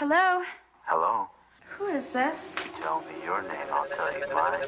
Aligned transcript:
Hello? 0.00 0.40
Hello? 0.86 1.28
Who 1.76 1.84
is 1.98 2.04
this? 2.06 2.54
Tell 2.82 3.02
me 3.06 3.22
your 3.22 3.42
name, 3.42 3.68
I'll 3.70 3.86
tell 3.96 4.10
you 4.18 4.26
mine. 4.34 4.60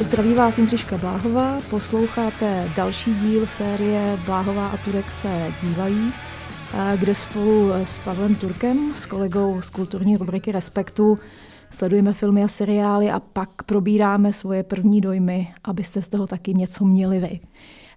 Zdraví 0.00 0.34
vás 0.34 0.58
Jindřiška 0.58 0.98
Bláhová, 0.98 1.58
posloucháte 1.70 2.70
další 2.76 3.14
díl 3.14 3.46
série 3.46 4.16
Bláhová 4.26 4.68
a 4.68 4.76
Turek 4.76 5.12
se 5.12 5.52
dívají, 5.62 6.12
kde 6.96 7.14
spolu 7.14 7.72
s 7.72 7.98
Pavlem 7.98 8.34
Turkem, 8.34 8.94
s 8.94 9.06
kolegou 9.06 9.62
z 9.62 9.70
kulturní 9.70 10.16
rubriky 10.16 10.52
Respektu, 10.52 11.18
sledujeme 11.72 12.12
filmy 12.12 12.44
a 12.44 12.48
seriály 12.48 13.10
a 13.10 13.20
pak 13.20 13.62
probíráme 13.62 14.32
svoje 14.32 14.62
první 14.62 15.00
dojmy, 15.00 15.48
abyste 15.64 16.02
z 16.02 16.08
toho 16.08 16.26
taky 16.26 16.54
něco 16.54 16.84
měli 16.84 17.20
vy. 17.20 17.40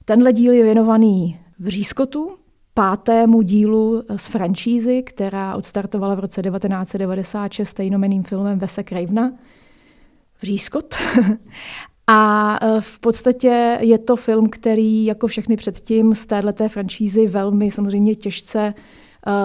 Tenhle 0.06 0.34
díl 0.34 0.54
je 0.54 0.64
věnovaný 0.64 1.40
v 1.60 1.68
Řískotu, 1.68 2.38
pátému 2.74 3.42
dílu 3.42 4.04
z 4.16 4.28
franšízy, 4.28 5.04
která 5.04 5.56
odstartovala 5.56 6.16
v 6.16 6.20
roce 6.20 6.42
1996 6.42 7.70
stejnomeným 7.70 8.24
filmem 8.24 8.60
Vese 8.60 8.84
Cravena. 8.84 9.32
Vřískot. 10.42 10.96
A 12.08 12.58
e, 12.62 12.82
v 12.82 13.00
podstatě 13.00 13.78
je 13.82 13.98
to 13.98 14.16
film, 14.16 14.50
který 14.50 15.06
jako 15.06 15.28
všechny 15.28 15.58
předtím 15.58 16.16
z 16.16 16.26
této 16.26 16.70
franšízy 16.70 17.28
velmi 17.28 17.72
samozřejmě 17.72 18.16
těžce 18.16 18.60
e, 18.60 18.74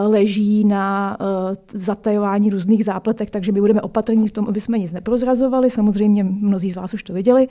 leží 0.07 0.65
na 0.65 1.17
e, 1.21 1.79
zatajování 1.79 2.51
různých 2.51 2.85
zápletek, 2.85 3.31
takže 3.31 3.53
my 3.53 3.61
budeme 3.61 3.81
opatrní 3.81 4.29
v 4.29 4.31
tom, 4.31 4.49
aby 4.49 4.61
jsme 4.61 4.79
nic 4.79 4.93
neprozrazovali. 4.93 5.71
Samozřejmě 5.71 6.25
mnozí 6.25 6.71
z 6.71 6.77
vás 6.77 6.95
už 6.95 7.03
to 7.03 7.13
viděli, 7.13 7.49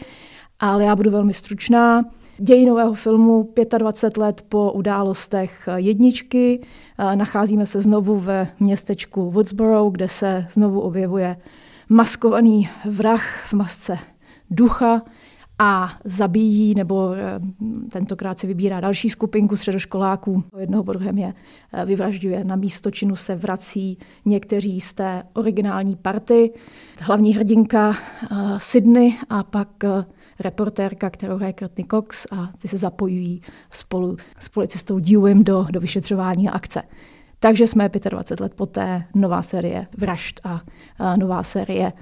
ale 0.59 0.83
já 0.83 0.95
budu 0.95 1.11
velmi 1.11 1.33
stručná. 1.33 2.05
Děj 2.37 2.65
nového 2.65 2.93
filmu 2.93 3.53
25 3.77 4.21
let 4.21 4.45
po 4.49 4.71
událostech 4.71 5.69
jedničky. 5.75 6.61
Nacházíme 7.15 7.65
se 7.65 7.81
znovu 7.81 8.19
ve 8.19 8.47
městečku 8.59 9.31
Woodsboro, 9.31 9.89
kde 9.89 10.07
se 10.07 10.45
znovu 10.51 10.81
objevuje 10.81 11.37
maskovaný 11.89 12.69
vrah 12.85 13.45
v 13.47 13.53
masce 13.53 13.97
ducha 14.49 15.01
a 15.59 15.91
zabíjí, 16.03 16.75
nebo 16.75 17.13
eh, 17.13 17.39
tentokrát 17.91 18.39
si 18.39 18.47
vybírá 18.47 18.79
další 18.79 19.09
skupinku 19.09 19.57
středoškoláků. 19.57 20.43
Jednoho 20.57 20.83
po 20.83 20.93
druhém 20.93 21.17
je 21.17 21.33
eh, 21.73 21.85
vyvražďuje. 21.85 22.43
Na 22.43 22.55
místo 22.55 22.91
činu 22.91 23.15
se 23.15 23.35
vrací 23.35 23.97
někteří 24.25 24.81
z 24.81 24.93
té 24.93 25.23
originální 25.33 25.95
party. 25.95 26.51
Hlavní 27.01 27.35
hrdinka 27.35 27.89
uh, 27.89 27.95
Sydney 28.57 29.15
a 29.29 29.43
pak 29.43 29.69
reportérka, 30.39 31.09
kterou 31.09 31.37
hraje 31.37 31.53
Courtney 31.59 31.85
Cox 31.91 32.27
a 32.31 32.49
ty 32.57 32.67
se 32.67 32.77
zapojují 32.77 33.41
spolu 33.71 34.17
s 34.39 34.49
policistou 34.49 34.99
Dewem 34.99 35.43
do, 35.43 35.65
do 35.71 35.79
vyšetřování 35.79 36.49
akce. 36.49 36.81
Takže 37.39 37.67
jsme 37.67 37.89
25 38.09 38.43
let 38.43 38.53
poté, 38.55 39.03
nová 39.15 39.41
série 39.41 39.87
vražd 39.97 40.41
a, 40.43 40.61
a 40.99 41.15
nová 41.15 41.43
série 41.43 41.93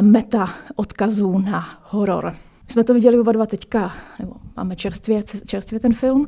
meta 0.00 0.54
odkazů 0.76 1.38
na 1.38 1.78
horor. 1.82 2.34
My 2.70 2.72
jsme 2.72 2.84
to 2.84 2.94
viděli 2.94 3.18
oba 3.18 3.32
dva 3.32 3.46
teďka, 3.46 3.92
nebo 4.18 4.32
máme 4.56 4.76
čerstvě, 4.76 5.22
čerstvě 5.46 5.80
ten 5.80 5.92
film, 5.92 6.26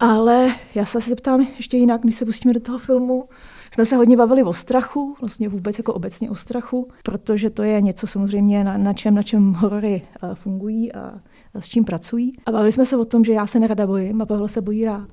ale 0.00 0.54
já 0.74 0.84
se 0.84 0.98
asi 0.98 1.10
zeptám 1.10 1.46
ještě 1.56 1.76
jinak, 1.76 2.04
než 2.04 2.16
se 2.16 2.24
pustíme 2.24 2.54
do 2.54 2.60
toho 2.60 2.78
filmu. 2.78 3.28
Jsme 3.74 3.86
se 3.86 3.96
hodně 3.96 4.16
bavili 4.16 4.42
o 4.42 4.52
strachu, 4.52 5.16
vlastně 5.20 5.48
vůbec 5.48 5.78
jako 5.78 5.94
obecně 5.94 6.30
o 6.30 6.34
strachu, 6.34 6.88
protože 7.02 7.50
to 7.50 7.62
je 7.62 7.80
něco 7.80 8.06
samozřejmě, 8.06 8.64
na, 8.64 8.78
na, 8.78 8.92
čem, 8.92 9.14
na 9.14 9.22
čem 9.22 9.52
horory 9.52 10.02
fungují 10.34 10.92
a, 10.92 11.20
a 11.54 11.60
s 11.60 11.68
čím 11.68 11.84
pracují. 11.84 12.32
A 12.46 12.52
bavili 12.52 12.72
jsme 12.72 12.86
se 12.86 12.96
o 12.96 13.04
tom, 13.04 13.24
že 13.24 13.32
já 13.32 13.46
se 13.46 13.60
nerada 13.60 13.86
bojím 13.86 14.22
a 14.22 14.26
Pavel 14.26 14.48
se 14.48 14.60
bojí 14.60 14.84
rád. 14.84 15.08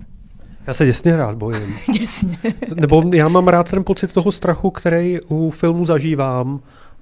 Já 0.67 0.73
se 0.73 0.85
děsně 0.85 1.17
rád 1.17 1.35
bojím. 1.35 1.75
děsně. 1.99 2.37
Nebo 2.75 3.03
já 3.13 3.27
mám 3.27 3.47
rád 3.47 3.69
ten 3.69 3.83
pocit 3.83 4.13
toho 4.13 4.31
strachu, 4.31 4.71
který 4.71 5.17
u 5.27 5.49
filmu 5.49 5.85
zažívám 5.85 6.59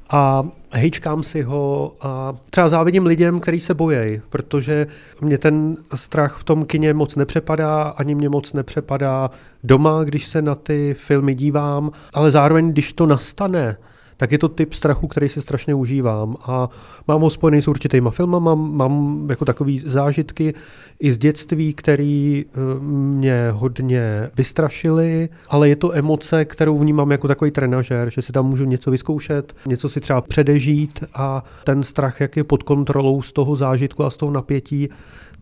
a 0.09 0.43
hejčkám 0.71 1.23
si 1.23 1.41
ho 1.41 1.93
a 2.01 2.35
třeba 2.49 2.69
závidím 2.69 3.05
lidem, 3.05 3.39
kteří 3.39 3.59
se 3.59 3.73
bojejí, 3.73 4.21
protože 4.29 4.87
mě 5.21 5.37
ten 5.37 5.77
strach 5.95 6.37
v 6.37 6.43
tom 6.43 6.65
kině 6.65 6.93
moc 6.93 7.15
nepřepadá, 7.15 7.83
ani 7.83 8.15
mě 8.15 8.29
moc 8.29 8.53
nepřepadá 8.53 9.29
doma, 9.63 10.03
když 10.03 10.27
se 10.27 10.41
na 10.41 10.55
ty 10.55 10.95
filmy 10.97 11.35
dívám, 11.35 11.91
ale 12.13 12.31
zároveň, 12.31 12.71
když 12.71 12.93
to 12.93 13.05
nastane, 13.05 13.77
tak 14.17 14.31
je 14.31 14.37
to 14.37 14.49
typ 14.49 14.73
strachu, 14.73 15.07
který 15.07 15.29
si 15.29 15.41
strašně 15.41 15.75
užívám. 15.75 16.35
A 16.41 16.69
mám 17.07 17.21
ho 17.21 17.29
spojený 17.29 17.61
s 17.61 17.67
určitýma 17.67 18.09
filmama, 18.09 18.55
mám, 18.55 18.77
mám 18.77 19.25
jako 19.29 19.45
takový 19.45 19.79
zážitky 19.79 20.53
i 20.99 21.11
z 21.13 21.17
dětství, 21.17 21.73
který 21.73 22.45
eh, 22.47 22.83
mě 22.83 23.49
hodně 23.51 24.29
vystrašily, 24.37 25.29
ale 25.49 25.69
je 25.69 25.75
to 25.75 25.95
emoce, 25.95 26.45
kterou 26.45 26.77
vnímám 26.77 27.11
jako 27.11 27.27
takový 27.27 27.51
trenažer, 27.51 28.11
že 28.11 28.21
si 28.21 28.31
tam 28.31 28.45
můžu 28.45 28.65
něco 28.65 28.91
vyzkoušet, 28.91 29.55
něco 29.67 29.89
si 29.89 29.99
třeba 29.99 30.21
předežít 30.21 31.03
a 31.13 31.43
ten 31.63 31.83
strach, 31.83 32.21
jak 32.21 32.37
je 32.37 32.43
pod 32.43 32.63
kontrolou 32.63 33.21
z 33.21 33.31
toho 33.31 33.55
zážitku 33.55 34.03
a 34.03 34.09
z 34.09 34.17
toho 34.17 34.31
napětí, 34.31 34.89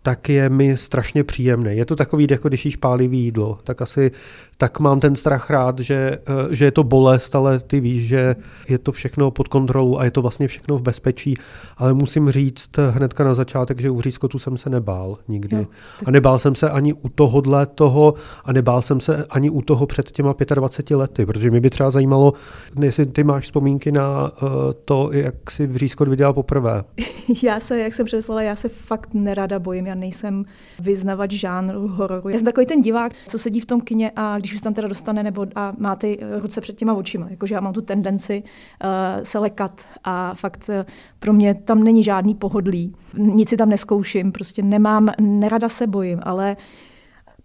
tak 0.06 0.30
je 0.30 0.50
mi 0.50 0.78
strašně 0.78 1.24
příjemný. 1.24 1.78
Je 1.78 1.86
to 1.86 1.96
takový, 1.96 2.28
jako 2.30 2.48
když 2.48 2.66
jíš 2.66 2.76
pálivý 2.76 3.20
jídlo, 3.20 3.58
tak 3.64 3.82
asi 3.82 4.12
tak 4.58 4.80
mám 4.80 5.00
ten 5.00 5.16
strach 5.16 5.50
rád, 5.50 5.80
že, 5.80 5.96
eh, 5.96 6.56
že 6.56 6.66
je 6.66 6.72
to 6.72 6.84
bolest, 6.84 7.36
ale 7.36 7.60
ty 7.60 7.80
víš, 7.80 8.08
že 8.08 8.36
je 8.68 8.78
to 8.78 8.92
všechno 8.92 9.32
pod 9.32 9.48
kontrolou 9.48 9.98
a 9.98 10.06
je 10.06 10.12
to 10.12 10.22
vlastně 10.22 10.48
všechno 10.48 10.78
v 10.78 10.82
bezpečí. 10.82 11.34
Ale 11.78 11.94
musím 11.94 12.30
říct 12.30 12.70
hnedka 12.92 13.24
na 13.24 13.34
začátek, 13.34 13.80
že 13.80 13.90
u 13.90 14.02
řízkotu 14.02 14.40
jsem 14.40 14.58
se 14.58 14.70
nebál 14.70 15.18
nikdy. 15.28 15.56
Jo, 15.56 15.66
tak... 16.00 16.08
A 16.08 16.12
nebál 16.12 16.40
jsem 16.40 16.56
se 16.56 16.70
ani 16.70 16.94
u 16.94 17.10
tohohle 17.10 17.66
toho 17.66 18.14
a 18.46 18.54
nebál 18.54 18.82
jsem 18.82 19.00
se 19.00 19.26
ani 19.30 19.50
u 19.50 19.62
toho 19.62 19.86
před 19.86 20.12
těma 20.12 20.36
25 20.56 20.96
lety, 20.96 21.26
protože 21.26 21.52
mě 21.52 21.62
by 21.62 21.70
třeba 21.70 21.90
zajímalo, 21.90 22.34
jestli 22.82 23.06
ty 23.06 23.24
máš 23.24 23.44
vzpomínky 23.44 23.92
na 23.92 24.24
uh, 24.24 24.50
to, 24.86 25.10
jak 25.12 25.52
si 25.52 25.68
v 25.68 25.76
řízkot 25.76 26.08
viděla 26.08 26.34
poprvé. 26.34 26.84
Já 27.44 27.60
se, 27.60 27.80
jak 27.80 27.94
jsem 27.94 28.06
předeslala, 28.06 28.42
já 28.42 28.56
se 28.56 28.70
fakt 28.70 29.14
nerada 29.14 29.60
bojím. 29.60 29.88
Já 29.88 29.95
nejsem 29.96 30.46
vyznavač 30.80 31.32
žánru 31.32 31.88
hororu. 31.88 32.30
Já 32.30 32.38
jsem 32.38 32.46
takový 32.46 32.66
ten 32.66 32.82
divák, 32.82 33.12
co 33.28 33.40
sedí 33.40 33.60
v 33.60 33.66
tom 33.66 33.82
kině 33.82 34.12
a 34.16 34.40
když 34.40 34.54
už 34.54 34.62
tam 34.62 34.74
teda 34.74 34.88
dostane 34.88 35.24
nebo 35.24 35.46
a 35.56 35.74
má 35.78 35.96
ty 35.96 36.20
ruce 36.42 36.62
před 36.62 36.76
těma 36.76 36.94
očima. 36.94 37.28
Jakože 37.30 37.56
já 37.56 37.62
mám 37.62 37.74
tu 37.74 37.82
tendenci 37.82 38.44
uh, 38.44 39.24
se 39.24 39.40
lekat 39.40 39.86
a 40.04 40.34
fakt 40.36 40.70
uh, 40.70 40.86
pro 41.20 41.34
mě 41.34 41.54
tam 41.54 41.84
není 41.84 42.04
žádný 42.04 42.36
pohodlí. 42.36 42.96
Nic 43.18 43.50
si 43.50 43.58
tam 43.58 43.70
neskouším, 43.70 44.32
prostě 44.32 44.62
nemám, 44.62 45.10
nerada 45.22 45.70
se 45.70 45.88
bojím, 45.88 46.20
ale 46.24 46.58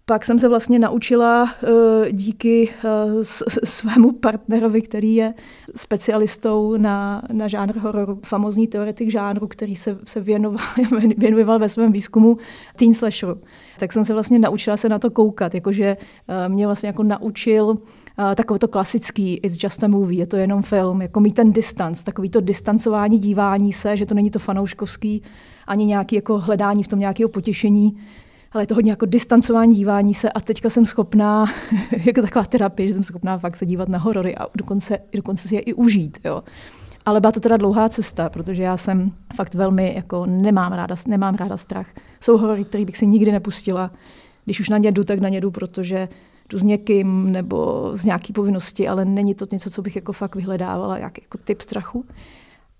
pak 0.05 0.25
jsem 0.25 0.39
se 0.39 0.49
vlastně 0.49 0.79
naučila 0.79 1.43
uh, 1.43 2.05
díky 2.11 2.69
s, 3.21 3.43
svému 3.63 4.11
partnerovi, 4.11 4.81
který 4.81 5.15
je 5.15 5.33
specialistou 5.75 6.77
na, 6.77 7.21
na 7.33 7.47
žánr 7.47 7.77
hororu, 7.77 8.19
famozní 8.25 8.67
teoretik 8.67 9.11
žánru, 9.11 9.47
který 9.47 9.75
se, 9.75 9.97
se 10.05 10.19
věnoval, 10.19 10.65
věnoval 11.17 11.59
ve 11.59 11.69
svém 11.69 11.91
výzkumu 11.91 12.37
teen 12.75 12.93
slasheru. 12.93 13.41
Tak 13.79 13.93
jsem 13.93 14.05
se 14.05 14.13
vlastně 14.13 14.39
naučila 14.39 14.77
se 14.77 14.89
na 14.89 14.99
to 14.99 15.09
koukat, 15.09 15.55
jakože 15.55 15.97
uh, 15.97 16.53
mě 16.53 16.65
vlastně 16.65 16.87
jako 16.87 17.03
naučil 17.03 17.77
takové 18.35 18.59
to 18.59 18.67
klasický 18.67 19.39
It's 19.43 19.63
just 19.63 19.83
a 19.83 19.87
movie, 19.87 20.19
je 20.19 20.27
to 20.27 20.37
jenom 20.37 20.61
film, 20.63 21.01
jako 21.01 21.19
mít 21.19 21.33
ten 21.33 21.51
distanc, 21.51 22.03
takový 22.03 22.29
to 22.29 22.41
distancování, 22.41 23.19
dívání 23.19 23.73
se, 23.73 23.97
že 23.97 24.05
to 24.05 24.13
není 24.13 24.31
to 24.31 24.39
fanouškovský, 24.39 25.23
ani 25.67 25.85
nějaký 25.85 26.15
jako 26.15 26.39
hledání 26.39 26.83
v 26.83 26.87
tom 26.87 26.99
nějakého 26.99 27.29
potěšení, 27.29 27.97
ale 28.51 28.63
je 28.63 28.67
to 28.67 28.75
hodně 28.75 28.91
jako 28.91 29.05
distancování, 29.05 29.75
dívání 29.75 30.13
se 30.13 30.31
a 30.31 30.41
teďka 30.41 30.69
jsem 30.69 30.85
schopná, 30.85 31.45
jako 32.05 32.21
taková 32.21 32.45
terapie, 32.45 32.87
že 32.87 32.93
jsem 32.93 33.03
schopná 33.03 33.37
fakt 33.37 33.57
se 33.57 33.65
dívat 33.65 33.89
na 33.89 33.97
horory 33.97 34.35
a 34.35 34.45
dokonce, 34.55 34.99
dokonce 35.13 35.47
si 35.47 35.55
je 35.55 35.61
i 35.61 35.73
užít. 35.73 36.19
Jo. 36.25 36.43
Ale 37.05 37.21
byla 37.21 37.31
to 37.31 37.39
teda 37.39 37.57
dlouhá 37.57 37.89
cesta, 37.89 38.29
protože 38.29 38.63
já 38.63 38.77
jsem 38.77 39.11
fakt 39.35 39.53
velmi, 39.53 39.93
jako 39.95 40.25
nemám 40.25 40.73
ráda, 40.73 40.95
nemám 41.07 41.35
ráda 41.35 41.57
strach. 41.57 41.87
Jsou 42.19 42.37
horory, 42.37 42.63
který 42.63 42.85
bych 42.85 42.97
si 42.97 43.07
nikdy 43.07 43.31
nepustila. 43.31 43.91
Když 44.45 44.59
už 44.59 44.69
na 44.69 44.77
ně 44.77 44.91
jdu, 44.91 45.03
tak 45.03 45.19
na 45.19 45.29
ně 45.29 45.41
jdu, 45.41 45.51
protože 45.51 46.09
jdu 46.49 46.57
s 46.57 46.63
někým 46.63 47.31
nebo 47.31 47.91
z 47.93 48.05
nějaký 48.05 48.33
povinnosti, 48.33 48.87
ale 48.87 49.05
není 49.05 49.33
to 49.33 49.45
něco, 49.51 49.69
co 49.69 49.81
bych 49.81 49.95
jako 49.95 50.13
fakt 50.13 50.35
vyhledávala, 50.35 50.97
jak 50.97 51.21
jako 51.21 51.37
typ 51.37 51.61
strachu. 51.61 52.05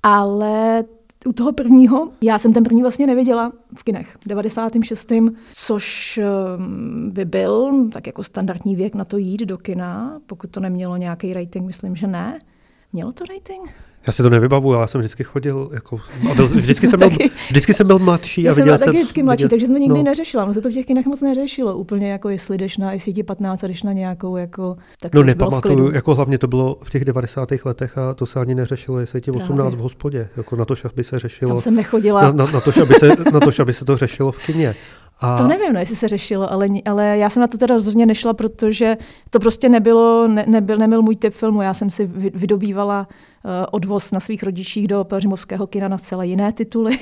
Ale 0.03 0.83
u 1.25 1.33
toho 1.33 1.51
prvního, 1.51 2.09
já 2.21 2.39
jsem 2.39 2.53
ten 2.53 2.63
první 2.63 2.81
vlastně 2.81 3.07
neviděla 3.07 3.51
v 3.75 3.83
kinech, 3.83 4.17
96. 4.25 5.11
což 5.53 6.17
ehm, 6.17 7.11
by 7.13 7.25
byl 7.25 7.89
tak 7.89 8.07
jako 8.07 8.23
standardní 8.23 8.75
věk 8.75 8.95
na 8.95 9.05
to 9.05 9.17
jít 9.17 9.41
do 9.41 9.57
kina, 9.57 10.19
pokud 10.25 10.51
to 10.51 10.59
nemělo 10.59 10.97
nějaký 10.97 11.33
rating, 11.33 11.65
myslím, 11.65 11.95
že 11.95 12.07
ne. 12.07 12.39
Mělo 12.93 13.11
to 13.11 13.25
rating? 13.25 13.73
Já 14.07 14.13
si 14.13 14.23
to 14.23 14.29
nevybavuju, 14.29 14.79
já 14.79 14.87
jsem 14.87 15.01
vždycky 15.01 15.23
chodil, 15.23 15.69
jako, 15.73 15.97
a 16.31 16.33
byl, 16.33 16.47
vždycky, 16.55 16.87
jsem 16.87 16.99
byl, 16.99 17.09
vždycky 17.47 17.73
jsem 17.73 17.87
byl 17.87 17.99
mladší. 17.99 18.43
Já 18.43 18.51
a 18.51 18.55
jsem 18.55 18.63
byla 18.63 18.77
taky 18.77 18.97
vždycky 18.97 19.23
mladší, 19.23 19.37
viděl, 19.43 19.49
takže 19.49 19.65
jsme 19.65 19.79
nikdy 19.79 19.97
no. 19.97 20.03
neřešila. 20.03 20.45
No 20.45 20.53
se 20.53 20.61
to 20.61 20.69
v 20.69 20.73
těch 20.73 20.85
kinech 20.85 21.05
moc 21.05 21.21
neřešilo 21.21 21.77
úplně, 21.77 22.11
jako 22.11 22.29
jestli 22.29 22.57
jdeš 22.57 22.77
na, 22.77 22.91
jestli 22.91 23.13
ti 23.13 23.23
15 23.23 23.63
a 23.63 23.67
jdeš 23.67 23.83
na 23.83 23.93
nějakou, 23.93 24.37
jako, 24.37 24.77
tak 25.01 25.11
to 25.11 25.17
No 25.17 25.23
nepamatuju, 25.23 25.91
jako 25.91 26.15
hlavně 26.15 26.37
to 26.37 26.47
bylo 26.47 26.77
v 26.83 26.89
těch 26.89 27.05
90. 27.05 27.49
letech 27.65 27.97
a 27.97 28.13
to 28.13 28.25
se 28.25 28.39
ani 28.39 28.55
neřešilo, 28.55 28.99
jestli 28.99 29.21
ti 29.21 29.31
18 29.31 29.55
Právě. 29.55 29.77
v 29.77 29.79
hospodě, 29.79 30.29
jako 30.37 30.55
na 30.55 30.65
to, 30.65 30.75
aby 30.93 31.03
se 31.03 31.19
řešilo, 31.19 31.49
Tam 31.51 31.59
jsem 31.59 31.75
nechodila. 31.75 32.21
na, 32.21 32.31
na, 32.31 32.51
na, 32.51 32.61
to, 32.61 32.71
aby 32.81 32.93
se, 32.93 33.07
na 33.33 33.39
to, 33.39 33.61
aby 33.61 33.73
se 33.73 33.85
to 33.85 33.97
řešilo 33.97 34.31
v 34.31 34.45
kině. 34.45 34.75
A 35.21 35.37
To 35.37 35.47
nevím, 35.47 35.73
no, 35.73 35.79
jestli 35.79 35.95
se 35.95 36.07
řešilo, 36.07 36.51
ale, 36.51 36.67
ale 36.85 37.17
já 37.17 37.29
jsem 37.29 37.41
na 37.41 37.47
to 37.47 37.57
teda 37.57 37.75
rozhodně 37.75 38.05
nešla, 38.05 38.33
protože 38.33 38.97
to 39.29 39.39
prostě 39.39 39.69
nebylo, 39.69 40.27
ne, 40.27 40.45
nebyl, 40.47 40.77
nebyl 40.77 41.01
můj 41.01 41.15
typ 41.15 41.33
filmu. 41.33 41.61
Já 41.61 41.73
jsem 41.73 41.89
si 41.89 42.05
vy- 42.05 42.31
vydobývala 42.33 43.07
uh, 43.43 43.51
odvoz 43.71 44.11
na 44.11 44.19
svých 44.19 44.43
rodičích 44.43 44.87
do 44.87 45.03
Pelřimovského 45.03 45.67
kina 45.67 45.87
na 45.87 45.97
celé 45.97 46.27
jiné 46.27 46.53
tituly. 46.53 46.97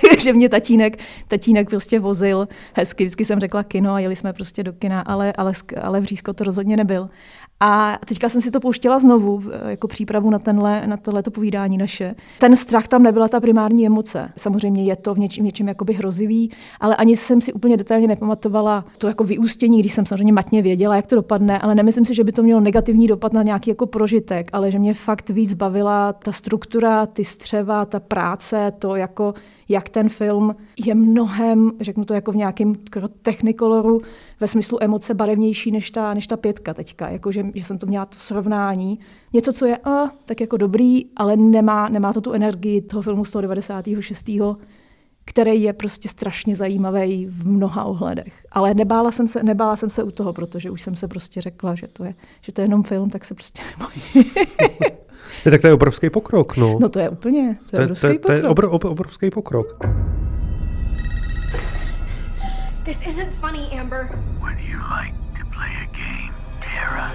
Takže 0.10 0.32
mě 0.32 0.48
tatínek, 0.48 0.96
tatínek 1.28 1.70
prostě 1.70 2.00
vozil 2.00 2.48
hezky, 2.74 3.04
vždycky 3.04 3.24
jsem 3.24 3.40
řekla 3.40 3.62
kino 3.62 3.92
a 3.92 4.00
jeli 4.00 4.16
jsme 4.16 4.32
prostě 4.32 4.62
do 4.62 4.72
kina, 4.72 5.00
ale, 5.00 5.32
ale, 5.32 5.52
ale 5.82 6.00
v 6.00 6.04
Řízko 6.04 6.32
to 6.32 6.44
rozhodně 6.44 6.76
nebyl. 6.76 7.08
A 7.60 7.98
teďka 8.06 8.28
jsem 8.28 8.40
si 8.40 8.50
to 8.50 8.60
pouštěla 8.60 8.98
znovu, 8.98 9.42
eh, 9.52 9.70
jako 9.70 9.88
přípravu 9.88 10.30
na, 10.30 10.38
tenhle, 10.38 10.86
na 10.86 10.96
tohleto 10.96 11.30
povídání 11.30 11.78
naše. 11.78 12.14
Ten 12.40 12.56
strach 12.56 12.88
tam 12.88 13.02
nebyla 13.02 13.28
ta 13.28 13.40
primární 13.40 13.86
emoce. 13.86 14.32
Samozřejmě 14.36 14.84
je 14.84 14.96
to 14.96 15.14
v 15.14 15.18
něčem, 15.18 15.44
něčem 15.44 15.68
jakoby 15.68 15.92
hrozivý, 15.92 16.50
ale 16.80 16.96
ani 16.96 17.16
jsem 17.16 17.40
si 17.40 17.52
úplně 17.52 17.76
detailně 17.76 18.06
nepamatovala 18.06 18.84
to 18.98 19.06
jako 19.06 19.24
vyústění, 19.24 19.80
když 19.80 19.94
jsem 19.94 20.06
samozřejmě 20.06 20.32
matně 20.32 20.62
věděla, 20.62 20.96
jak 20.96 21.06
to 21.06 21.16
dopadne, 21.16 21.58
ale 21.58 21.74
nemyslím 21.74 22.04
si, 22.04 22.14
že 22.14 22.24
by 22.24 22.32
to 22.32 22.42
mělo 22.42 22.60
negativní 22.60 23.06
dopad 23.06 23.32
na 23.32 23.42
nějaký 23.42 23.70
jako 23.70 23.86
prožitek, 23.86 24.48
ale 24.52 24.70
že 24.70 24.78
mě 24.78 24.94
fakt 24.94 25.30
víc 25.30 25.54
bavila 25.54 26.12
ta 26.12 26.32
struktura, 26.32 27.06
ty 27.06 27.24
střeva, 27.24 27.84
ta 27.84 28.00
práce, 28.00 28.72
to 28.78 28.96
jako 28.96 29.34
jak 29.68 29.88
ten 29.88 30.08
film 30.08 30.56
je 30.86 30.94
mnohem, 30.94 31.72
řeknu 31.80 32.04
to 32.04 32.14
jako 32.14 32.32
v 32.32 32.36
nějakém 32.36 32.74
technikoloru, 33.22 34.00
ve 34.40 34.48
smyslu 34.48 34.78
emoce 34.80 35.14
barevnější 35.14 35.70
než 35.70 35.90
ta, 35.90 36.14
než 36.14 36.26
ta 36.26 36.36
pětka 36.36 36.74
teďka. 36.74 37.08
Jako, 37.08 37.32
že, 37.32 37.46
že 37.54 37.64
jsem 37.64 37.78
to 37.78 37.86
měla 37.86 38.06
to 38.06 38.16
srovnání. 38.16 38.98
Něco, 39.32 39.52
co 39.52 39.66
je 39.66 39.76
a, 39.76 40.08
tak 40.24 40.40
jako 40.40 40.56
dobrý, 40.56 41.02
ale 41.16 41.36
nemá, 41.36 41.88
nemá 41.88 42.12
to 42.12 42.20
tu 42.20 42.32
energii 42.32 42.80
toho 42.80 43.02
filmu 43.02 43.24
z 43.24 43.30
toho 43.30 43.42
96 43.42 44.30
který 45.26 45.62
je 45.62 45.72
prostě 45.72 46.08
strašně 46.08 46.56
zajímavý 46.56 47.26
v 47.26 47.48
mnoha 47.48 47.84
ohledech. 47.84 48.46
Ale 48.52 48.74
nebála 48.74 49.10
jsem 49.10 49.28
se, 49.28 49.42
nebála 49.42 49.76
jsem 49.76 49.90
se 49.90 50.02
u 50.02 50.10
toho, 50.10 50.32
protože 50.32 50.70
už 50.70 50.82
jsem 50.82 50.96
se 50.96 51.08
prostě 51.08 51.40
řekla, 51.40 51.74
že 51.74 51.88
to 51.88 52.04
je, 52.04 52.14
že 52.40 52.52
to 52.52 52.60
je 52.60 52.64
jenom 52.64 52.82
film, 52.82 53.10
tak 53.10 53.24
se 53.24 53.34
prostě 53.34 53.62
nebojím. 53.70 54.32
Ne, 55.44 55.50
tak 55.50 55.60
to 55.60 55.66
je 55.66 55.74
obrovský 55.74 56.10
pokrok, 56.10 56.56
no. 56.56 56.78
No 56.80 56.88
to 56.88 56.98
je 56.98 57.08
úplně, 57.08 57.56
to 57.70 57.76
je 57.76 57.84
obrovský 57.84 58.06
to, 58.06 58.12
je- 58.12 58.18
to 58.18 58.32
je 58.32 58.38
pokrok. 58.42 58.50
obr, 58.50 58.64
obr, 58.64 58.86
obrovský 58.88 59.30
pokrok. 59.30 59.66
This 62.84 63.00
isn't 63.06 63.32
funny, 63.40 63.64
Amber. 63.80 64.08
Would 64.40 64.60
you 64.60 64.78
like 64.78 65.14
to 65.40 65.44
play 65.56 65.72
a 65.82 65.86
game, 65.96 66.34
Tara? 66.60 67.10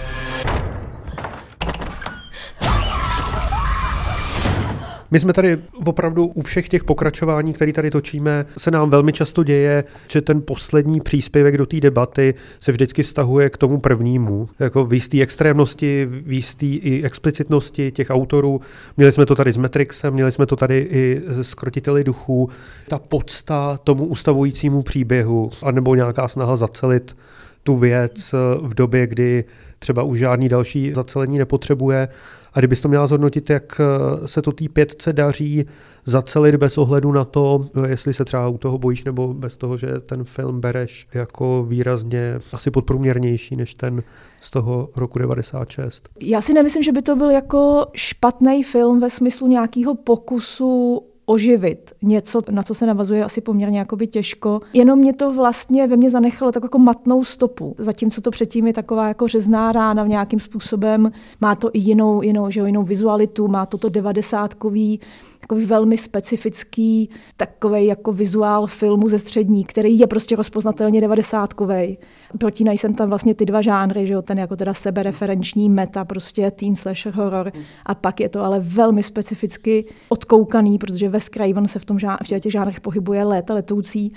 My 5.11 5.19
jsme 5.19 5.33
tady 5.33 5.57
opravdu 5.85 6.25
u 6.25 6.41
všech 6.41 6.69
těch 6.69 6.83
pokračování, 6.83 7.53
které 7.53 7.73
tady 7.73 7.91
točíme, 7.91 8.45
se 8.57 8.71
nám 8.71 8.89
velmi 8.89 9.13
často 9.13 9.44
děje, 9.44 9.83
že 10.07 10.21
ten 10.21 10.41
poslední 10.41 11.01
příspěvek 11.01 11.57
do 11.57 11.65
té 11.65 11.79
debaty 11.79 12.33
se 12.59 12.71
vždycky 12.71 13.03
vztahuje 13.03 13.50
k 13.50 13.57
tomu 13.57 13.79
prvnímu. 13.79 14.50
Jako 14.59 14.85
v 14.85 14.94
jistý 14.94 15.21
extrémnosti, 15.21 16.06
v 16.06 16.31
jistý 16.31 16.75
i 16.75 17.03
explicitnosti 17.03 17.91
těch 17.91 18.09
autorů. 18.09 18.61
Měli 18.97 19.11
jsme 19.11 19.25
to 19.25 19.35
tady 19.35 19.51
s 19.51 19.57
Matrixem, 19.57 20.13
měli 20.13 20.31
jsme 20.31 20.45
to 20.45 20.56
tady 20.56 20.88
i 20.91 21.21
s 21.27 21.53
Krotiteli 21.53 22.03
duchů. 22.03 22.50
Ta 22.88 23.00
podsta 23.00 23.79
tomu 23.83 24.06
ustavujícímu 24.06 24.81
příběhu, 24.81 25.50
anebo 25.63 25.95
nějaká 25.95 26.27
snaha 26.27 26.56
zacelit 26.56 27.17
tu 27.63 27.77
věc 27.77 28.35
v 28.61 28.73
době, 28.73 29.07
kdy 29.07 29.44
třeba 29.79 30.03
už 30.03 30.19
žádný 30.19 30.50
další 30.50 30.91
zacelení 30.95 31.38
nepotřebuje. 31.38 32.07
A 32.53 32.59
kdybys 32.59 32.81
to 32.81 32.87
měla 32.87 33.07
zhodnotit, 33.07 33.49
jak 33.49 33.81
eh, 33.81 34.27
se 34.27 34.41
to 34.41 34.51
té 34.51 34.69
pětce 34.69 35.13
daří 35.13 35.65
zacelit 36.05 36.55
bez 36.55 36.77
ohledu 36.77 37.11
na 37.11 37.25
to, 37.25 37.65
jestli 37.87 38.13
se 38.13 38.25
třeba 38.25 38.47
u 38.47 38.57
toho 38.57 38.77
bojíš, 38.77 39.03
nebo 39.03 39.33
bez 39.33 39.57
toho, 39.57 39.77
že 39.77 39.87
ten 39.99 40.23
film 40.23 40.59
bereš 40.59 41.07
jako 41.13 41.65
výrazně 41.69 42.39
asi 42.53 42.71
podprůměrnější 42.71 43.55
než 43.55 43.73
ten 43.73 44.03
z 44.41 44.51
toho 44.51 44.89
roku 44.95 45.19
96. 45.19 46.09
Já 46.21 46.41
si 46.41 46.53
nemyslím, 46.53 46.83
že 46.83 46.91
by 46.91 47.01
to 47.01 47.15
byl 47.15 47.29
jako 47.29 47.85
špatný 47.93 48.63
film 48.63 48.99
ve 48.99 49.09
smyslu 49.09 49.47
nějakého 49.47 49.95
pokusu 49.95 51.01
oživit 51.29 51.91
něco, 52.01 52.41
na 52.51 52.63
co 52.63 52.73
se 52.75 52.85
navazuje 52.85 53.23
asi 53.23 53.41
poměrně 53.41 53.79
jakoby 53.79 54.07
těžko. 54.07 54.61
Jenom 54.73 54.99
mě 54.99 55.13
to 55.13 55.33
vlastně 55.33 55.87
ve 55.87 55.97
mně 55.97 56.09
zanechalo 56.09 56.51
tak 56.51 56.63
jako 56.63 56.79
matnou 56.79 57.23
stopu. 57.23 57.75
Zatímco 57.77 58.21
to 58.21 58.31
předtím 58.31 58.67
je 58.67 58.73
taková 58.73 59.07
jako 59.07 59.27
řezná 59.27 59.71
rána 59.71 60.03
v 60.03 60.07
nějakým 60.07 60.39
způsobem. 60.39 61.11
Má 61.41 61.55
to 61.55 61.69
i 61.73 61.79
jinou, 61.79 62.21
jinou, 62.21 62.49
že 62.49 62.59
jo, 62.59 62.65
jinou 62.65 62.83
vizualitu, 62.83 63.47
má 63.47 63.65
to 63.65 63.77
to 63.77 63.89
devadesátkový, 63.89 64.99
takový 65.39 65.65
velmi 65.65 65.97
specifický 65.97 67.09
takový 67.38 67.86
jako 67.86 68.13
vizuál 68.13 68.68
filmu 68.68 69.09
ze 69.09 69.19
střední, 69.19 69.65
který 69.65 70.00
je 70.00 70.07
prostě 70.07 70.36
rozpoznatelně 70.36 71.01
devadesátkový. 71.01 71.97
Protínají 72.38 72.77
sem 72.77 72.94
tam 72.94 73.09
vlastně 73.09 73.36
ty 73.36 73.45
dva 73.45 73.62
žánry, 73.62 74.07
že 74.07 74.13
jo, 74.13 74.21
ten 74.21 74.39
jako 74.39 74.56
teda 74.56 74.74
sebereferenční 74.74 75.69
meta, 75.69 76.06
prostě 76.06 76.51
teen 76.51 76.75
slasher 76.75 77.13
horror 77.13 77.51
a 77.86 77.95
pak 77.95 78.19
je 78.19 78.30
to 78.30 78.44
ale 78.44 78.59
velmi 78.59 79.03
specificky 79.03 79.86
odkoukaný, 80.09 80.77
protože 80.77 81.09
Wes 81.09 81.25
Craven 81.25 81.68
se 81.68 81.80
v, 81.80 81.85
tom 81.85 81.97
žá- 81.97 82.18
v 82.24 82.39
těch 82.39 82.51
žánrech 82.51 82.81
pohybuje 82.81 83.24
léta 83.24 83.53
letoucí, 83.53 84.13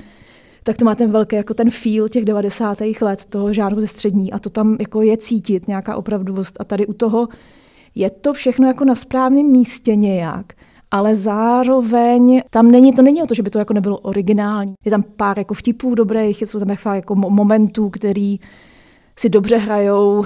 tak 0.63 0.77
to 0.77 0.85
má 0.85 0.95
ten 0.95 1.11
velký 1.11 1.37
jako 1.37 1.55
ten 1.55 1.71
feel 1.71 2.09
těch 2.09 2.25
90. 2.25 2.79
let 3.01 3.25
toho 3.25 3.53
žánru 3.53 3.81
ze 3.81 3.89
střední 3.89 4.33
a 4.33 4.39
to 4.39 4.51
tam 4.51 4.77
jako 4.81 5.03
je 5.03 5.17
cítit, 5.17 5.69
nějaká 5.69 5.97
opravdovost 5.97 6.57
a 6.61 6.65
tady 6.65 6.87
u 6.87 6.93
toho 6.93 7.29
je 7.95 8.11
to 8.11 8.33
všechno 8.33 8.67
jako 8.67 8.85
na 8.85 8.95
správném 8.95 9.47
místě 9.47 9.97
nějak, 9.97 10.53
ale 10.93 11.15
zároveň 11.15 12.43
tam 12.51 12.71
není, 12.71 12.93
to 12.93 13.03
není 13.03 13.23
o 13.23 13.27
to, 13.27 13.35
že 13.35 13.43
by 13.43 13.51
to 13.51 13.59
jako 13.59 13.73
nebylo 13.73 13.99
originální. 13.99 14.75
Je 14.85 14.91
tam 14.91 15.03
pár 15.03 15.39
jako 15.39 15.55
vtipů 15.55 15.95
dobrých, 15.95 16.43
jsou 16.43 16.59
tam 16.59 16.77
jako, 16.95 17.15
mo- 17.15 17.31
momentů, 17.31 17.91
který 17.91 18.39
si 19.19 19.29
dobře 19.29 19.57
hrajou 19.57 20.19
uh, 20.19 20.25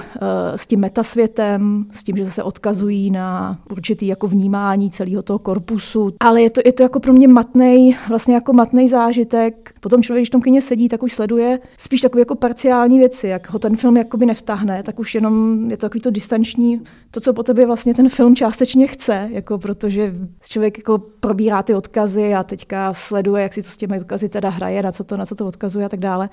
s 0.55 0.67
tím 0.67 0.79
metasvětem, 0.79 1.85
s 1.91 2.03
tím, 2.03 2.17
že 2.17 2.25
zase 2.25 2.43
odkazují 2.43 3.11
na 3.11 3.59
určitý 3.71 4.07
jako 4.07 4.27
vnímání 4.27 4.91
celého 4.91 5.23
toho 5.23 5.39
korpusu. 5.39 6.13
Ale 6.19 6.41
je 6.41 6.49
to, 6.49 6.61
je 6.65 6.73
to 6.73 6.83
jako 6.83 6.99
pro 6.99 7.13
mě 7.13 7.27
matnej, 7.27 7.97
vlastně 8.09 8.35
jako 8.35 8.53
matnej 8.53 8.89
zážitek. 8.89 9.73
Potom 9.79 10.03
člověk, 10.03 10.21
když 10.21 10.29
v 10.29 10.31
tom 10.31 10.41
kyně 10.41 10.61
sedí, 10.61 10.89
tak 10.89 11.03
už 11.03 11.13
sleduje 11.13 11.59
spíš 11.77 12.01
takové 12.01 12.21
jako 12.21 12.35
parciální 12.35 12.99
věci, 12.99 13.27
jak 13.27 13.49
ho 13.49 13.59
ten 13.59 13.75
film 13.75 13.97
jakoby 13.97 14.25
nevtáhne, 14.25 14.83
tak 14.83 14.99
už 14.99 15.15
jenom 15.15 15.65
je 15.71 15.77
to 15.77 15.81
takový 15.81 16.01
to 16.01 16.11
distanční, 16.11 16.81
to, 17.11 17.19
co 17.19 17.33
po 17.33 17.43
tobě 17.43 17.65
vlastně 17.65 17.93
ten 17.93 18.09
film 18.09 18.35
částečně 18.35 18.87
chce, 18.87 19.29
jako 19.31 19.57
protože 19.57 20.15
člověk 20.41 20.77
jako 20.77 20.97
probírá 20.97 21.63
ty 21.63 21.75
odkazy 21.75 22.35
a 22.35 22.43
teďka 22.43 22.93
sleduje, 22.93 23.43
jak 23.43 23.53
si 23.53 23.63
to 23.63 23.69
s 23.69 23.77
těmi 23.77 23.99
odkazy 23.99 24.29
teda 24.29 24.49
hraje, 24.49 24.83
na 24.83 24.91
co 24.91 25.03
to, 25.03 25.17
na 25.17 25.25
co 25.25 25.35
to 25.35 25.45
odkazuje 25.45 25.85
a 25.85 25.89
tak 25.89 25.99
dále 25.99 26.29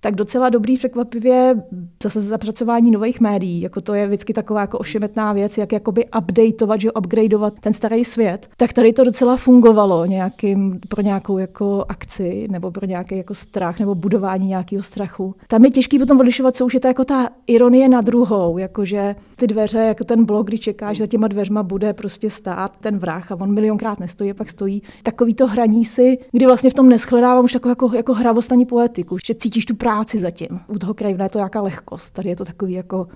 tak 0.00 0.14
docela 0.14 0.48
dobrý 0.48 0.76
překvapivě 0.76 1.54
zase 2.02 2.20
zapracování 2.20 2.90
nových 2.90 3.20
médií, 3.20 3.60
jako 3.60 3.80
to 3.80 3.94
je 3.94 4.06
vždycky 4.06 4.32
taková 4.32 4.60
jako 4.60 4.78
ošemetná 4.78 5.32
věc, 5.32 5.58
jak 5.58 5.72
jakoby 5.72 6.06
updateovat, 6.18 6.80
že 6.80 6.92
upgradeovat 6.92 7.54
ten 7.60 7.72
starý 7.72 8.04
svět, 8.04 8.48
tak 8.56 8.72
tady 8.72 8.92
to 8.92 9.04
docela 9.04 9.36
fungovalo 9.36 10.06
nějakým, 10.06 10.80
pro 10.88 11.02
nějakou 11.02 11.38
jako 11.38 11.84
akci 11.88 12.48
nebo 12.50 12.70
pro 12.70 12.86
nějaký 12.86 13.16
jako 13.16 13.34
strach 13.34 13.80
nebo 13.80 13.94
budování 13.94 14.46
nějakého 14.46 14.82
strachu. 14.82 15.34
Tam 15.46 15.64
je 15.64 15.70
těžký 15.70 15.98
potom 15.98 16.20
odlišovat, 16.20 16.56
co 16.56 16.66
už 16.66 16.74
je 16.74 16.80
to 16.80 16.88
jako 16.88 17.04
ta 17.04 17.28
ironie 17.46 17.88
na 17.88 18.00
druhou, 18.00 18.58
jakože 18.58 19.16
ty 19.36 19.46
dveře, 19.46 19.78
jako 19.78 20.04
ten 20.04 20.24
blok, 20.24 20.46
kdy 20.46 20.58
čekáš, 20.58 20.96
že 20.96 21.02
za 21.02 21.06
těma 21.06 21.28
dveřma 21.28 21.62
bude 21.62 21.92
prostě 21.92 22.30
stát 22.30 22.76
ten 22.80 22.98
vrah 22.98 23.32
a 23.32 23.40
on 23.40 23.54
milionkrát 23.54 24.00
nestojí 24.00 24.30
a 24.30 24.34
pak 24.34 24.48
stojí. 24.48 24.82
Takový 25.02 25.34
to 25.34 25.46
hraní 25.46 25.84
si, 25.84 26.18
kdy 26.32 26.46
vlastně 26.46 26.70
v 26.70 26.74
tom 26.74 26.88
neschledávám 26.88 27.44
už 27.44 27.52
takovou 27.52 27.70
jako, 27.70 27.90
jako 27.96 28.14
hravost 28.14 28.52
ani 28.52 28.66
poetiku, 28.66 29.16
že 29.26 29.34
cítíš 29.34 29.66
tu 29.66 29.74
práci 29.88 30.18
zatím. 30.18 30.60
U 30.66 30.78
toho 30.78 30.94
Cravena 30.94 31.24
je 31.24 31.30
to 31.30 31.38
nějaká 31.38 31.60
lehkost, 31.60 32.14
tady 32.14 32.28
je 32.28 32.36
to 32.36 32.44
takový 32.44 32.72
jako 32.72 33.06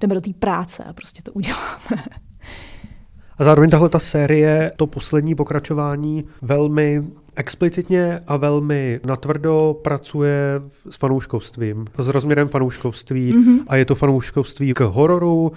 jdeme 0.00 0.14
do 0.14 0.20
té 0.20 0.30
práce 0.38 0.84
a 0.84 0.92
prostě 0.92 1.22
to 1.22 1.32
uděláme. 1.32 2.04
A 3.38 3.44
zároveň 3.44 3.70
tahle 3.70 3.88
ta 3.88 3.98
série, 3.98 4.70
to 4.76 4.86
poslední 4.86 5.34
pokračování, 5.34 6.24
velmi 6.42 7.04
explicitně 7.36 8.20
a 8.26 8.36
velmi 8.36 9.00
natvrdo 9.06 9.76
pracuje 9.82 10.62
s 10.90 10.96
fanouškovstvím, 10.96 11.86
s 11.98 12.08
rozměrem 12.08 12.48
fanouškovství 12.48 13.32
mm-hmm. 13.32 13.64
a 13.66 13.76
je 13.76 13.84
to 13.84 13.94
fanouškovství 13.94 14.74
k 14.74 14.80
hororu, 14.80 15.52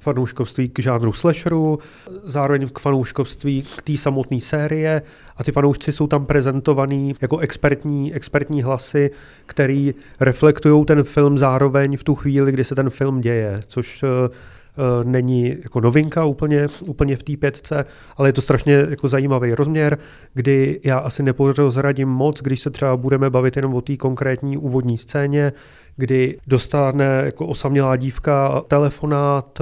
fanouškovství 0.00 0.68
k 0.68 0.78
žánru 0.78 1.12
slasheru, 1.12 1.78
zároveň 2.24 2.68
k 2.68 2.78
fanouškovství 2.78 3.62
k 3.76 3.82
té 3.82 3.96
samotné 3.96 4.40
série. 4.40 5.02
A 5.36 5.44
ty 5.44 5.52
fanoušci 5.52 5.92
jsou 5.92 6.06
tam 6.06 6.26
prezentovaný 6.26 7.12
jako 7.20 7.38
expertní, 7.38 8.14
expertní 8.14 8.62
hlasy, 8.62 9.10
který 9.46 9.94
reflektují 10.20 10.84
ten 10.84 11.04
film 11.04 11.38
zároveň 11.38 11.96
v 11.96 12.04
tu 12.04 12.14
chvíli, 12.14 12.52
kdy 12.52 12.64
se 12.64 12.74
ten 12.74 12.90
film 12.90 13.20
děje, 13.20 13.60
což 13.68 14.02
eh, 14.02 14.28
není 15.04 15.56
jako 15.62 15.80
novinka 15.80 16.24
úplně, 16.24 16.66
úplně 16.86 17.16
v 17.16 17.22
té 17.22 17.36
pětce, 17.36 17.84
ale 18.16 18.28
je 18.28 18.32
to 18.32 18.42
strašně 18.42 18.86
jako 18.90 19.08
zajímavý 19.08 19.54
rozměr, 19.54 19.98
kdy 20.34 20.80
já 20.84 20.98
asi 20.98 21.22
neprozradím 21.22 22.08
moc, 22.08 22.40
když 22.42 22.60
se 22.60 22.70
třeba 22.70 22.96
budeme 22.96 23.30
bavit 23.30 23.56
jenom 23.56 23.74
o 23.74 23.80
té 23.80 23.96
konkrétní 23.96 24.56
úvodní 24.56 24.98
scéně, 24.98 25.52
kdy 25.96 26.38
dostane 26.46 27.22
jako 27.24 27.46
osamělá 27.46 27.96
dívka 27.96 28.62
telefonát 28.68 29.58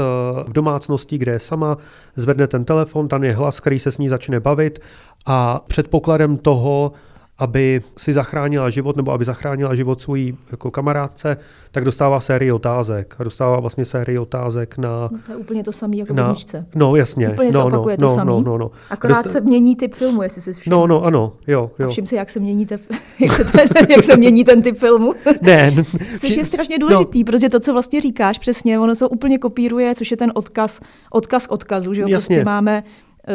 v 0.47 0.53
domácnosti, 0.53 1.19
kde 1.19 1.33
je 1.33 1.39
sama, 1.39 1.77
zvedne 2.17 2.47
ten 2.47 2.65
telefon, 2.65 3.09
tam 3.09 3.25
je 3.25 3.33
hlas, 3.33 3.61
který 3.61 3.79
se 3.79 3.91
s 3.91 3.99
ní 3.99 4.09
začne 4.09 4.41
bavit 4.41 4.79
a 5.27 5.65
předpokladem 5.67 6.37
toho, 6.37 6.93
aby 7.39 7.83
si 7.99 8.13
zachránila 8.13 8.71
život 8.71 8.97
nebo 8.97 9.13
aby 9.13 9.25
zachránila 9.25 9.75
život 9.75 10.01
svojí 10.01 10.39
jako 10.51 10.71
kamarádce, 10.71 11.37
tak 11.71 11.85
dostává 11.85 12.21
sérii 12.21 12.53
otázek. 12.53 13.15
A 13.19 13.25
dostává 13.25 13.61
vlastně 13.61 13.85
sérii 13.85 14.19
otázek 14.19 14.79
na... 14.79 15.09
No, 15.13 15.19
to 15.27 15.33
je 15.33 15.37
úplně 15.37 15.65
to 15.65 15.73
samé 15.73 15.97
jako 15.97 16.15
na, 16.15 16.27
knižce. 16.27 16.67
No, 16.75 16.97
jasně. 16.97 17.31
Úplně 17.31 17.51
no, 17.53 17.53
se 17.53 17.63
opakuje 17.63 17.97
no, 18.01 18.09
to 18.09 18.15
samé. 18.15 18.31
No, 18.31 18.41
no, 18.41 18.59
no. 18.59 18.71
Akorát 18.91 19.25
Dost... 19.25 19.33
se 19.33 19.41
mění 19.41 19.77
typ 19.77 19.95
filmu, 19.95 20.23
jestli 20.23 20.43
si 20.43 20.53
všiml. 20.53 20.77
No, 20.77 20.87
no, 20.87 21.05
ano, 21.05 21.33
jo, 21.47 21.71
jo. 21.79 21.87
A 21.87 21.91
všim 21.91 22.07
si, 22.07 22.17
jak 22.17 22.31
se 22.31 22.41
mění, 22.41 22.67
te... 22.67 22.79
jak, 23.21 23.33
se 23.33 23.45
ten, 23.45 23.69
jak 23.91 24.05
se 24.05 24.17
mění 24.17 24.45
ten 24.45 24.63
typ 24.63 24.79
filmu. 24.79 25.15
Ne. 25.43 25.75
což 26.21 26.37
je 26.37 26.45
strašně 26.45 26.79
důležitý, 26.79 27.19
no. 27.19 27.25
protože 27.25 27.49
to, 27.49 27.61
co 27.61 27.73
vlastně 27.73 28.01
říkáš 28.01 28.39
přesně, 28.39 28.79
ono 28.79 28.95
se 28.95 29.07
úplně 29.07 29.39
kopíruje, 29.39 29.95
což 29.95 30.11
je 30.11 30.17
ten 30.17 30.33
odkaz, 30.35 30.81
odkaz 31.11 31.47
odkazu, 31.47 31.95
že 31.95 32.03
jo? 32.03 32.09
Jasně. 32.09 32.37
Prostě 32.37 32.45
máme 32.45 32.83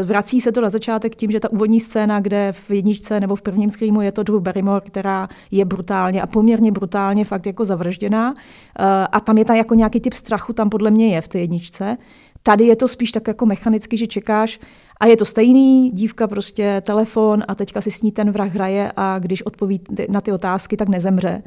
Vrací 0.03 0.41
se 0.41 0.51
to 0.51 0.61
na 0.61 0.69
začátek 0.69 1.15
tím, 1.15 1.31
že 1.31 1.39
ta 1.39 1.51
úvodní 1.51 1.79
scéna, 1.79 2.19
kde 2.19 2.51
v 2.51 2.71
jedničce 2.71 3.19
nebo 3.19 3.35
v 3.35 3.41
prvním 3.41 3.69
screamu 3.69 4.01
je 4.01 4.11
to 4.11 4.23
Drew 4.23 4.39
Barrymore, 4.39 4.81
která 4.81 5.27
je 5.51 5.65
brutálně 5.65 6.21
a 6.21 6.27
poměrně 6.27 6.71
brutálně 6.71 7.25
fakt 7.25 7.45
jako 7.45 7.65
zavražděná. 7.65 8.33
Eh, 8.79 8.83
a 9.11 9.19
tam 9.19 9.37
je 9.37 9.45
ta 9.45 9.55
jako 9.55 9.75
nějaký 9.75 9.99
typ 9.99 10.13
strachu, 10.13 10.53
tam 10.53 10.69
podle 10.69 10.91
mě 10.91 11.15
je 11.15 11.21
v 11.21 11.27
té 11.27 11.39
jedničce. 11.39 11.97
Tady 12.43 12.65
je 12.65 12.75
to 12.75 12.87
spíš 12.87 13.11
tak 13.11 13.27
jako 13.27 13.45
mechanicky, 13.45 13.97
že 13.97 14.07
čekáš 14.07 14.59
a 14.99 15.05
je 15.05 15.17
to 15.17 15.25
stejný, 15.25 15.91
dívka 15.91 16.27
prostě 16.27 16.81
telefon 16.85 17.43
a 17.47 17.55
teďka 17.55 17.81
si 17.81 17.91
s 17.91 18.01
ní 18.01 18.11
ten 18.11 18.31
vrah 18.31 18.53
hraje 18.53 18.91
a 18.95 19.19
když 19.19 19.41
odpoví 19.41 19.81
na 20.09 20.21
ty 20.21 20.31
otázky, 20.31 20.77
tak 20.77 20.89
nezemře. 20.89 21.43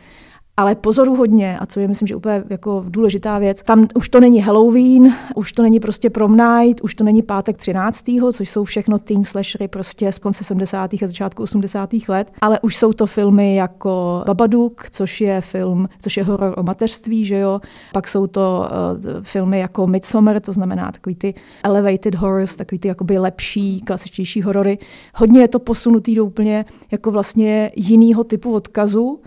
Ale 0.56 0.74
pozoruhodně, 0.74 1.58
a 1.58 1.66
co 1.66 1.80
je 1.80 1.88
myslím, 1.88 2.08
že 2.08 2.16
úplně 2.16 2.44
jako 2.50 2.84
důležitá 2.88 3.38
věc, 3.38 3.62
tam 3.62 3.86
už 3.94 4.08
to 4.08 4.20
není 4.20 4.40
Halloween, 4.40 5.14
už 5.34 5.52
to 5.52 5.62
není 5.62 5.80
prostě 5.80 6.10
prom 6.10 6.36
night, 6.36 6.80
už 6.80 6.94
to 6.94 7.04
není 7.04 7.22
pátek 7.22 7.56
13., 7.56 8.04
což 8.32 8.50
jsou 8.50 8.64
všechno 8.64 8.98
teen 8.98 9.24
slashery 9.24 9.68
prostě 9.68 10.12
z 10.12 10.18
konce 10.18 10.44
70. 10.44 10.94
a 10.94 11.06
začátku 11.06 11.42
80. 11.42 11.90
let, 12.08 12.32
ale 12.40 12.60
už 12.60 12.76
jsou 12.76 12.92
to 12.92 13.06
filmy 13.06 13.56
jako 13.56 14.22
Babadook, 14.26 14.90
což 14.90 15.20
je 15.20 15.40
film, 15.40 15.88
což 15.98 16.16
je 16.16 16.24
horor 16.24 16.54
o 16.56 16.62
mateřství, 16.62 17.26
že 17.26 17.38
jo, 17.38 17.60
pak 17.92 18.08
jsou 18.08 18.26
to 18.26 18.68
uh, 19.06 19.22
filmy 19.22 19.58
jako 19.58 19.86
Midsommar, 19.86 20.40
to 20.40 20.52
znamená 20.52 20.92
takový 20.92 21.14
ty 21.14 21.34
elevated 21.62 22.14
horrors, 22.14 22.56
takový 22.56 22.78
ty 22.78 22.88
jakoby 22.88 23.18
lepší, 23.18 23.80
klasičtější 23.80 24.42
horory. 24.42 24.78
Hodně 25.14 25.40
je 25.40 25.48
to 25.48 25.58
posunutý 25.58 26.14
do 26.14 26.24
úplně 26.24 26.64
jako 26.92 27.10
vlastně 27.10 27.70
jiného 27.76 28.24
typu 28.24 28.54
odkazu, 28.54 29.20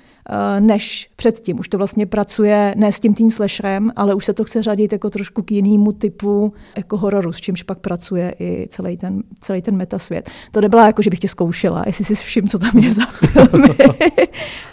než 0.59 1.09
předtím. 1.15 1.59
Už 1.59 1.67
to 1.67 1.77
vlastně 1.77 2.05
pracuje 2.05 2.73
ne 2.77 2.91
s 2.91 2.99
tím 2.99 3.13
teen 3.13 3.29
slasherem, 3.29 3.91
ale 3.95 4.13
už 4.13 4.25
se 4.25 4.33
to 4.33 4.43
chce 4.43 4.63
řadit 4.63 4.91
jako 4.91 5.09
trošku 5.09 5.41
k 5.41 5.51
jinému 5.51 5.91
typu 5.91 6.53
jako 6.77 6.97
hororu, 6.97 7.33
s 7.33 7.41
čímž 7.41 7.63
pak 7.63 7.79
pracuje 7.79 8.35
i 8.39 8.67
celý 8.69 8.97
ten, 8.97 9.23
celý 9.39 9.61
ten 9.61 9.77
metasvět. 9.77 10.29
To 10.51 10.61
nebyla 10.61 10.85
jako, 10.85 11.01
že 11.01 11.09
bych 11.09 11.19
tě 11.19 11.27
zkoušela, 11.27 11.83
jestli 11.85 12.05
si 12.05 12.15
všim, 12.15 12.47
co 12.47 12.59
tam 12.59 12.77
je 12.77 12.93
za 12.93 13.05
filmy, 13.25 13.69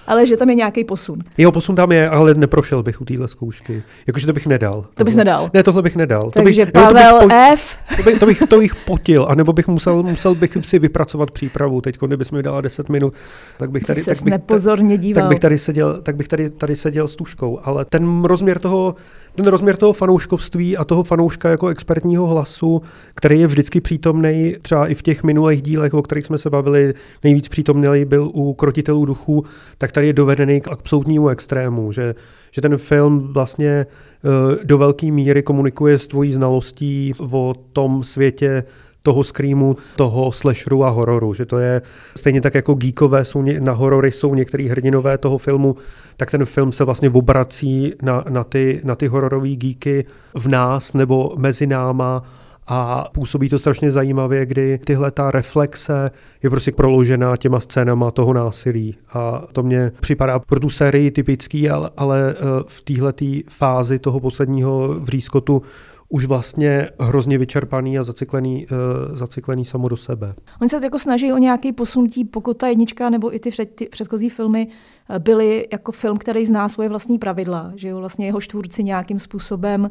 ale 0.07 0.27
že 0.27 0.37
tam 0.37 0.49
je 0.49 0.55
nějaký 0.55 0.85
posun. 0.85 1.19
Jeho 1.39 1.53
posun 1.53 1.77
tam 1.77 1.93
je, 1.93 2.09
ale 2.09 2.35
neprošel 2.35 2.83
bych 2.83 3.01
u 3.01 3.05
téhle 3.05 3.29
zkoušky. 3.29 3.83
Jakože 4.07 4.27
to 4.27 4.33
bych 4.33 4.47
nedal. 4.47 4.87
To 4.95 5.05
bys 5.05 5.15
nedal? 5.15 5.51
Ne, 5.55 5.63
tohle 5.63 5.83
bych 5.83 5.97
nedal. 5.97 6.31
Takže 6.31 6.67
to 6.67 6.67
bych, 6.67 6.73
Pavel 6.73 7.21
to 7.21 7.27
bych, 7.27 7.37
F. 7.53 7.79
To 7.97 8.03
bych, 8.03 8.19
to 8.19 8.27
bych, 8.27 8.43
to 8.49 8.59
bych 8.59 8.75
potil, 8.75 9.27
anebo 9.31 9.53
bych 9.53 9.69
musel, 9.69 10.03
musel 10.03 10.35
bych 10.35 10.57
si 10.61 10.79
vypracovat 10.79 11.31
přípravu. 11.31 11.81
Teď, 11.81 11.99
kdybys 12.07 12.31
mi 12.31 12.43
dala 12.43 12.61
10 12.61 12.89
minut, 12.89 13.15
tak 13.59 13.71
bych 13.71 13.83
tady... 13.83 14.05
tak 14.05 14.23
bych, 14.23 14.31
nepozorně 14.31 14.99
díval. 14.99 15.23
Tak 15.23 15.29
bych 15.29 15.41
tady 15.45 15.59
seděl, 15.59 16.01
tak 16.03 16.17
bych 16.17 16.29
tady, 16.29 16.51
tady 16.51 16.77
seděl 16.77 17.09
s 17.09 17.17
tuškou, 17.17 17.59
ale 17.63 17.85
ten 17.85 18.25
rozměr 18.25 18.59
toho, 18.59 18.95
ten 19.35 19.47
rozměr 19.47 19.77
toho 19.77 19.93
fanouškovství 19.93 20.77
a 20.77 20.85
toho 20.85 21.03
fanouška 21.03 21.51
jako 21.51 21.69
expertního 21.69 22.27
hlasu, 22.27 22.83
který 23.15 23.41
je 23.41 23.47
vždycky 23.47 23.81
přítomný, 23.81 24.57
třeba 24.63 24.87
i 24.87 24.95
v 24.95 25.03
těch 25.03 25.23
minulých 25.23 25.63
dílech, 25.63 25.95
o 25.95 26.03
kterých 26.03 26.27
jsme 26.27 26.39
se 26.39 26.51
bavili, 26.51 26.95
nejvíc 27.25 27.49
přítomný 27.49 28.05
byl 28.05 28.31
u 28.35 28.55
krotitelů 28.55 29.05
duchů, 29.05 29.45
tak 29.79 29.93
tady 29.93 30.07
je 30.07 30.13
dovedený 30.13 30.61
k 30.61 30.69
absolutnímu 30.69 31.29
extrému, 31.29 31.93
že, 31.93 32.15
že 32.51 32.63
ten 32.63 32.77
film 32.77 33.33
vlastně 33.33 33.87
eh, 33.87 34.65
do 34.65 34.79
velké 34.79 35.11
míry 35.11 35.43
komunikuje 35.43 35.99
s 35.99 36.07
tvojí 36.07 36.33
znalostí 36.33 37.15
o 37.19 37.55
tom 37.73 38.05
světě 38.05 38.65
toho 39.05 39.25
screamu, 39.25 39.77
toho 39.97 40.33
slasheru 40.33 40.85
a 40.85 40.89
hororu, 40.89 41.35
že 41.35 41.47
to 41.47 41.59
je 41.59 41.83
stejně 42.17 42.41
tak 42.41 42.55
jako 42.55 42.75
geekové 42.75 43.25
jsou 43.25 43.45
na 43.61 43.73
horory 43.73 44.13
jsou 44.13 44.35
některý 44.35 44.69
hrdinové 44.69 45.19
toho 45.19 45.39
filmu, 45.39 45.77
tak 46.17 46.31
ten 46.31 46.45
film 46.45 46.73
se 46.73 46.85
vlastně 46.85 47.11
obrací 47.11 47.93
na, 48.03 48.25
na 48.29 48.45
ty, 48.45 48.81
na 48.85 48.95
ty 48.95 49.07
hororové 49.07 49.49
geeky 49.49 50.05
v 50.35 50.49
nás 50.49 50.93
nebo 50.93 51.35
mezi 51.37 51.67
náma 51.67 52.23
a 52.67 53.09
působí 53.13 53.49
to 53.49 53.59
strašně 53.59 53.91
zajímavě, 53.91 54.47
kdy 54.47 54.79
tyhle 54.85 55.11
ta 55.11 55.31
reflexe 55.31 56.11
je 56.43 56.51
prostě 56.51 56.73
proložená 56.73 57.37
těma 57.37 57.61
scénama 57.61 58.11
toho 58.11 58.33
násilí. 58.33 58.97
A 59.13 59.43
to 59.53 59.63
mě 59.63 59.93
připadá 60.01 60.39
pro 60.39 60.61
tu 60.61 60.71
sérii 60.71 61.11
typický, 61.11 61.71
ale, 61.71 61.91
ale 61.97 62.35
eh, 62.37 62.43
v 62.67 62.81
téhle 62.81 63.13
fázi 63.49 63.99
toho 63.99 64.21
posledního 64.21 64.95
vřízkotu 65.01 65.63
už 66.09 66.25
vlastně 66.25 66.91
hrozně 67.01 67.39
vyčerpaný 67.39 67.99
a 67.99 68.03
zacyklený, 68.03 68.67
uh, 68.67 69.15
zacyklený 69.17 69.65
samo 69.65 69.89
do 69.89 69.97
sebe. 69.97 70.35
Oni 70.61 70.69
se 70.69 70.81
jako 70.83 70.99
snaží 70.99 71.33
o 71.33 71.39
nějaký 71.39 71.73
posunutí, 71.73 72.25
pokud 72.25 72.57
ta 72.57 72.69
jednička 72.69 73.11
nebo 73.11 73.35
i 73.35 73.39
ty, 73.39 73.51
před, 73.51 73.75
ty 73.75 73.89
předchozí 73.89 74.31
filmy 74.31 74.69
eh, 75.11 75.19
byly 75.19 75.69
jako 75.73 75.93
film, 75.93 76.17
který 76.17 76.47
zná 76.47 76.69
svoje 76.69 76.89
vlastní 76.89 77.19
pravidla, 77.19 77.73
že 77.75 77.89
jo, 77.89 77.99
vlastně 77.99 78.27
jeho 78.27 78.41
štvůrci 78.41 78.85
nějakým 78.85 79.19
způsobem 79.19 79.81
uh, 79.83 79.89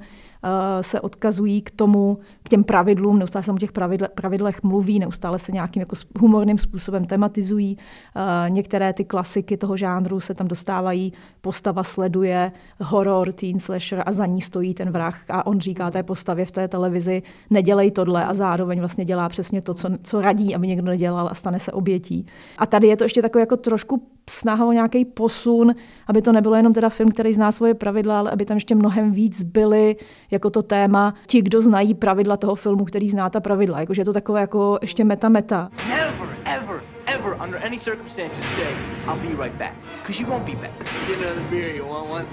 se 0.82 1.01
odkazují 1.01 1.62
k 1.62 1.72
tomu, 1.72 2.17
k 2.43 2.50
těm 2.50 2.63
pravidlům, 2.63 3.20
neustále 3.20 3.43
se 3.43 3.51
o 3.51 3.58
těch 3.58 3.72
pravidle, 3.72 4.10
pravidlech 4.15 4.63
mluví, 4.63 5.00
neustále 5.00 5.39
se 5.39 5.51
nějakým 5.51 5.79
jako 5.79 5.96
humorným 6.20 6.58
způsobem 6.58 7.05
tematizují. 7.05 7.77
Uh, 7.77 8.50
některé 8.50 8.93
ty 8.93 9.03
klasiky 9.03 9.58
toho 9.58 9.77
žánru 9.77 10.20
se 10.20 10.34
tam 10.34 10.48
dostávají, 10.48 11.13
postava 11.41 11.84
sleduje 11.84 12.51
horor, 12.82 13.32
teen 13.32 13.60
slasher 13.60 14.03
a 14.05 14.13
za 14.13 14.25
ní 14.25 14.41
stojí 14.41 14.74
ten 14.74 14.91
vrah 14.91 15.25
a 15.29 15.46
on 15.46 15.60
říká 15.60 15.91
postavě 16.03 16.45
v 16.45 16.51
té 16.51 16.67
televizi, 16.67 17.22
nedělej 17.50 17.91
tohle 17.91 18.25
a 18.25 18.33
zároveň 18.33 18.79
vlastně 18.79 19.05
dělá 19.05 19.29
přesně 19.29 19.62
to, 19.62 19.74
co, 19.74 19.89
co 20.03 20.22
radí, 20.22 20.55
aby 20.55 20.67
někdo 20.67 20.86
nedělal 20.86 21.27
a 21.31 21.33
stane 21.33 21.60
se 21.60 21.72
obětí. 21.72 22.25
A 22.57 22.65
tady 22.65 22.88
je 22.88 22.98
to 22.98 23.03
ještě 23.03 23.22
takový 23.22 23.39
jako 23.41 23.57
trošku 23.57 24.07
snaha 24.29 24.65
o 24.65 24.72
nějaký 24.72 25.05
posun, 25.05 25.75
aby 26.07 26.22
to 26.22 26.31
nebylo 26.31 26.55
jenom 26.55 26.74
teda 26.74 26.89
film, 26.89 27.10
který 27.10 27.33
zná 27.33 27.51
svoje 27.51 27.74
pravidla, 27.74 28.19
ale 28.19 28.31
aby 28.31 28.45
tam 28.45 28.57
ještě 28.57 28.75
mnohem 28.75 29.12
víc 29.12 29.43
byly 29.43 29.95
jako 30.31 30.50
to 30.50 30.62
téma 30.62 31.13
ti, 31.27 31.41
kdo 31.41 31.62
znají 31.62 31.93
pravidla 31.93 32.38
toho 32.38 32.55
filmu, 32.55 32.86
který 32.86 33.10
zná 33.10 33.29
ta 33.29 33.39
pravidla. 33.39 33.79
Jakože 33.79 34.01
je 34.01 34.05
to 34.05 34.13
takové 34.13 34.41
jako 34.41 34.77
ještě 34.81 35.03
meta-meta. 35.03 35.69
Never, 35.89 36.38
ever, 36.45 36.81
ever, 37.05 37.38
under 37.43 37.65
any 37.65 37.79
circumstances 37.79 38.45
say, 38.55 38.74
I'll 39.07 39.36
be 39.36 39.43
right 39.43 39.57
back. 39.57 39.74
Because 40.01 40.24
you 40.24 40.29
won't 40.29 40.45
be 40.45 40.55
back. 40.55 40.72
Get 41.07 41.17
another 41.17 41.50
beer, 41.50 41.75
you 41.75 41.86
want 41.86 42.10
one? 42.10 42.25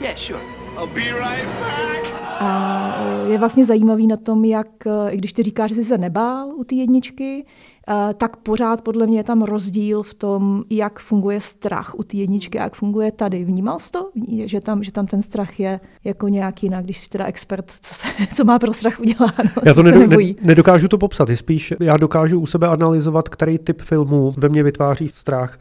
Yeah, 0.00 0.16
sure. 0.16 0.67
Right 0.86 1.48
back. 1.60 2.18
A 2.40 2.94
e, 3.26 3.30
je 3.30 3.38
vlastně 3.38 3.64
zajímavý 3.64 4.06
na 4.06 4.16
tom, 4.16 4.44
jak, 4.44 4.86
e, 4.86 5.10
i 5.10 5.16
když 5.16 5.32
ty 5.32 5.42
říkáš, 5.42 5.70
že 5.70 5.74
jsi 5.74 5.84
se 5.84 5.98
nebál 5.98 6.48
u 6.56 6.64
té 6.64 6.74
jedničky, 6.74 7.44
e, 7.88 8.14
tak 8.14 8.36
pořád 8.36 8.82
podle 8.82 9.06
mě 9.06 9.18
je 9.18 9.24
tam 9.24 9.42
rozdíl 9.42 10.02
v 10.02 10.14
tom, 10.14 10.64
jak 10.70 11.00
funguje 11.00 11.40
strach 11.40 11.94
u 11.98 12.02
té 12.02 12.16
jedničky 12.16 12.58
a 12.58 12.62
jak 12.62 12.74
funguje 12.74 13.12
tady. 13.12 13.44
Vnímal 13.44 13.78
jsi 13.78 13.90
to, 13.90 14.10
že 14.44 14.60
tam, 14.60 14.82
že 14.82 14.92
tam 14.92 15.06
ten 15.06 15.22
strach 15.22 15.60
je 15.60 15.80
jako 16.04 16.28
nějak 16.28 16.62
jinak, 16.62 16.84
když 16.84 16.98
jsi 16.98 17.08
teda 17.08 17.26
expert, 17.26 17.70
co, 17.80 17.94
se, 17.94 18.06
co 18.34 18.44
má 18.44 18.58
pro 18.58 18.72
strach 18.72 19.00
uděláno? 19.00 19.50
Já 19.64 19.74
to 19.74 19.82
nedo, 19.82 20.06
ne, 20.06 20.16
nedokážu 20.42 20.88
to 20.88 20.98
popsat, 20.98 21.28
je 21.28 21.36
spíš 21.36 21.74
já 21.80 21.96
dokážu 21.96 22.40
u 22.40 22.46
sebe 22.46 22.68
analyzovat, 22.68 23.28
který 23.28 23.58
typ 23.58 23.82
filmů 23.82 24.34
ve 24.36 24.48
mně 24.48 24.62
vytváří 24.62 25.08
strach 25.08 25.58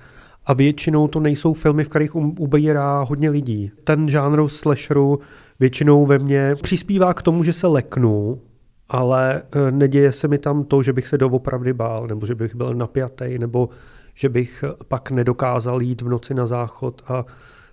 a 0.48 0.54
většinou 0.54 1.08
to 1.08 1.20
nejsou 1.20 1.54
filmy, 1.54 1.84
v 1.84 1.90
kterých 1.90 2.16
um, 2.16 2.36
ubírá 2.40 3.02
hodně 3.02 3.30
lidí. 3.30 3.72
Ten 3.84 4.10
žánr 4.10 4.48
slasheru 4.48 5.20
většinou 5.60 6.06
ve 6.06 6.20
mně 6.20 6.56
přispívá 6.62 7.14
k 7.14 7.22
tomu, 7.22 7.44
že 7.44 7.54
se 7.54 7.68
leknu, 7.68 8.42
ale 8.90 9.42
e, 9.52 9.72
neděje 9.72 10.12
se 10.12 10.28
mi 10.28 10.38
tam 10.38 10.64
to, 10.64 10.84
že 10.84 10.94
bych 10.94 11.08
se 11.08 11.18
doopravdy 11.18 11.74
bál, 11.74 12.08
nebo 12.08 12.26
že 12.26 12.36
bych 12.36 12.56
byl 12.56 12.74
napjatý, 12.74 13.40
nebo 13.40 13.70
že 14.14 14.30
bych 14.30 14.64
pak 14.88 15.12
nedokázal 15.12 15.82
jít 15.82 16.02
v 16.02 16.10
noci 16.10 16.34
na 16.34 16.46
záchod 16.46 17.02
a 17.08 17.26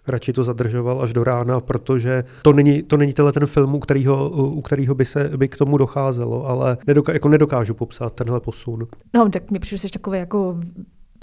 radši 0.09 0.33
to 0.33 0.45
zadržoval 0.45 1.03
až 1.03 1.13
do 1.13 1.25
rána, 1.25 1.61
protože 1.61 2.25
to 2.43 2.53
není, 2.53 2.83
to 2.83 2.97
není 2.97 3.13
tenhle 3.13 3.33
ten 3.33 3.47
film, 3.47 3.75
u 3.75 3.79
kterého, 3.79 4.31
u 4.31 4.61
kterého 4.61 4.95
by, 4.95 5.05
se, 5.05 5.31
by 5.37 5.49
k 5.49 5.57
tomu 5.57 5.77
docházelo, 5.77 6.47
ale 6.47 6.79
nedoká, 6.87 7.13
jako 7.13 7.29
nedokážu 7.29 7.75
popsat 7.75 8.15
tenhle 8.15 8.41
posun. 8.41 8.87
No, 9.15 9.29
tak 9.29 9.51
mi 9.51 9.59
přijde, 9.59 9.79
že 9.79 9.89
takový 9.93 10.19
jako 10.19 10.61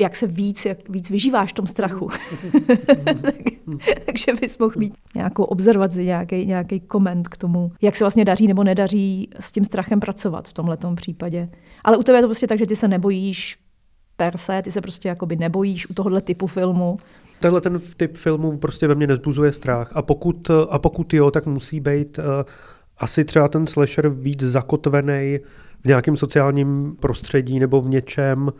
jak 0.01 0.15
se 0.15 0.27
víc, 0.27 0.65
jak 0.65 0.89
víc 0.89 1.10
vyžíváš 1.10 1.50
v 1.50 1.53
tom 1.53 1.67
strachu. 1.67 2.10
Takže 4.05 4.33
bys 4.41 4.57
mohl 4.57 4.74
mít 4.77 4.93
nějakou 5.15 5.43
observaci, 5.43 6.05
nějaký, 6.05 6.45
nějaký 6.45 6.79
koment 6.79 7.27
k 7.27 7.38
tomu, 7.38 7.71
jak 7.81 7.95
se 7.95 8.03
vlastně 8.03 8.25
daří 8.25 8.48
nebo 8.48 8.63
nedaří 8.63 9.29
s 9.39 9.51
tím 9.51 9.65
strachem 9.65 10.00
pracovat 10.00 10.48
v 10.48 10.53
tomhle 10.53 10.77
případě. 10.95 11.50
Ale 11.83 11.98
u 11.98 12.03
tebe 12.03 12.17
je 12.17 12.21
to 12.21 12.27
prostě 12.27 12.48
tak, 12.48 12.60
že 12.60 12.65
ty 12.65 12.75
se 12.75 12.88
nebojíš 12.88 13.57
per 14.17 14.38
se, 14.38 14.62
ty 14.62 14.71
se 14.71 14.81
prostě 14.81 15.10
jakoby 15.10 15.36
nebojíš 15.36 15.89
u 15.89 15.93
tohohle 15.93 16.21
typu 16.21 16.48
filmu. 16.48 16.98
Tenhle 17.39 17.62
ten 17.62 17.81
typ 17.98 18.17
filmu 18.17 18.57
prostě 18.57 18.88
ve 18.88 18.95
mně 18.95 19.07
nezbuzuje 19.07 19.51
strach. 19.51 19.91
A 19.95 20.01
pokud, 20.01 20.51
a 20.69 20.79
pokud 20.79 21.13
jo, 21.13 21.31
tak 21.31 21.45
musí 21.45 21.79
být 21.79 22.17
uh, 22.17 22.24
asi 22.98 23.25
třeba 23.25 23.48
ten 23.48 23.67
slasher 23.67 24.10
víc 24.10 24.43
zakotvený 24.43 25.39
v 25.83 25.86
nějakém 25.86 26.17
sociálním 26.17 26.95
prostředí 27.00 27.60
nebo 27.60 27.81
v 27.81 27.89
něčem, 27.89 28.51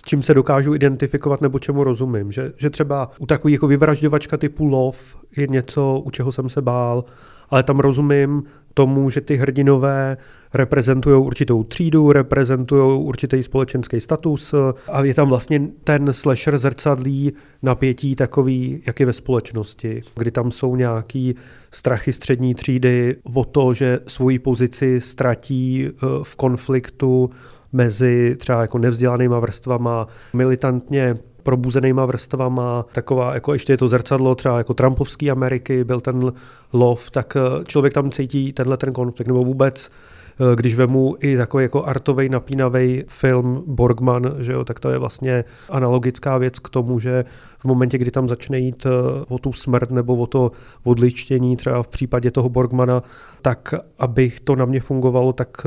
s 0.00 0.08
čím 0.08 0.22
se 0.22 0.34
dokážu 0.34 0.74
identifikovat 0.74 1.40
nebo 1.40 1.58
čemu 1.58 1.84
rozumím. 1.84 2.32
Že, 2.32 2.52
že 2.56 2.70
třeba 2.70 3.10
u 3.18 3.26
takových 3.26 3.52
jako 3.52 3.66
vyvražďovačka 3.66 4.36
typu 4.36 4.66
lov 4.66 5.16
je 5.36 5.46
něco, 5.46 6.02
u 6.04 6.10
čeho 6.10 6.32
jsem 6.32 6.48
se 6.48 6.62
bál, 6.62 7.04
ale 7.50 7.62
tam 7.62 7.78
rozumím 7.80 8.42
tomu, 8.74 9.10
že 9.10 9.20
ty 9.20 9.36
hrdinové 9.36 10.16
reprezentují 10.54 11.22
určitou 11.22 11.64
třídu, 11.64 12.12
reprezentují 12.12 13.02
určitý 13.02 13.42
společenský 13.42 14.00
status 14.00 14.54
a 14.88 15.04
je 15.04 15.14
tam 15.14 15.28
vlastně 15.28 15.68
ten 15.84 16.12
slasher 16.12 16.58
zrcadlí 16.58 17.32
napětí 17.62 18.16
takový, 18.16 18.82
jak 18.86 19.00
je 19.00 19.06
ve 19.06 19.12
společnosti, 19.12 20.02
kdy 20.16 20.30
tam 20.30 20.50
jsou 20.50 20.76
nějaký 20.76 21.34
strachy 21.70 22.12
střední 22.12 22.54
třídy 22.54 23.16
o 23.34 23.44
to, 23.44 23.74
že 23.74 24.00
svoji 24.06 24.38
pozici 24.38 25.00
ztratí 25.00 25.88
eh, 25.88 26.06
v 26.22 26.36
konfliktu 26.36 27.30
mezi 27.72 28.36
třeba 28.38 28.60
jako 28.60 28.78
nevzdělanýma 28.78 29.38
vrstvama, 29.38 30.06
militantně 30.32 31.16
probuzenýma 31.42 32.06
vrstvama, 32.06 32.84
taková, 32.92 33.34
jako 33.34 33.52
ještě 33.52 33.72
je 33.72 33.76
to 33.76 33.88
zrcadlo 33.88 34.34
třeba 34.34 34.58
jako 34.58 34.74
Trumpovský 34.74 35.30
Ameriky, 35.30 35.84
byl 35.84 36.00
ten 36.00 36.32
lov, 36.72 37.10
tak 37.10 37.36
eh, 37.36 37.64
člověk 37.64 37.94
tam 37.94 38.10
cítí 38.10 38.52
tenhle 38.52 38.76
ten 38.76 38.92
konflikt, 38.92 39.28
nebo 39.28 39.44
vůbec 39.44 39.90
eh, 39.90 40.56
když 40.56 40.74
vemu 40.74 41.16
i 41.20 41.36
takový 41.36 41.64
jako 41.64 41.84
artový 41.84 42.28
napínavý 42.28 43.04
film 43.08 43.64
Borgman, 43.66 44.34
že 44.38 44.52
jo, 44.52 44.64
tak 44.64 44.80
to 44.80 44.90
je 44.90 44.98
vlastně 44.98 45.44
analogická 45.70 46.38
věc 46.38 46.58
k 46.58 46.68
tomu, 46.68 47.00
že 47.00 47.24
v 47.58 47.64
momentě, 47.64 47.98
kdy 47.98 48.10
tam 48.10 48.28
začne 48.28 48.58
jít 48.58 48.86
eh, 48.86 48.90
o 49.28 49.38
tu 49.38 49.52
smrt 49.52 49.90
nebo 49.90 50.16
o 50.16 50.26
to 50.26 50.52
odličtění, 50.84 51.56
třeba 51.56 51.82
v 51.82 51.88
případě 51.88 52.30
toho 52.30 52.48
Borgmana, 52.48 53.02
tak 53.42 53.74
aby 53.98 54.32
to 54.44 54.56
na 54.56 54.64
mě 54.64 54.80
fungovalo, 54.80 55.32
tak 55.32 55.66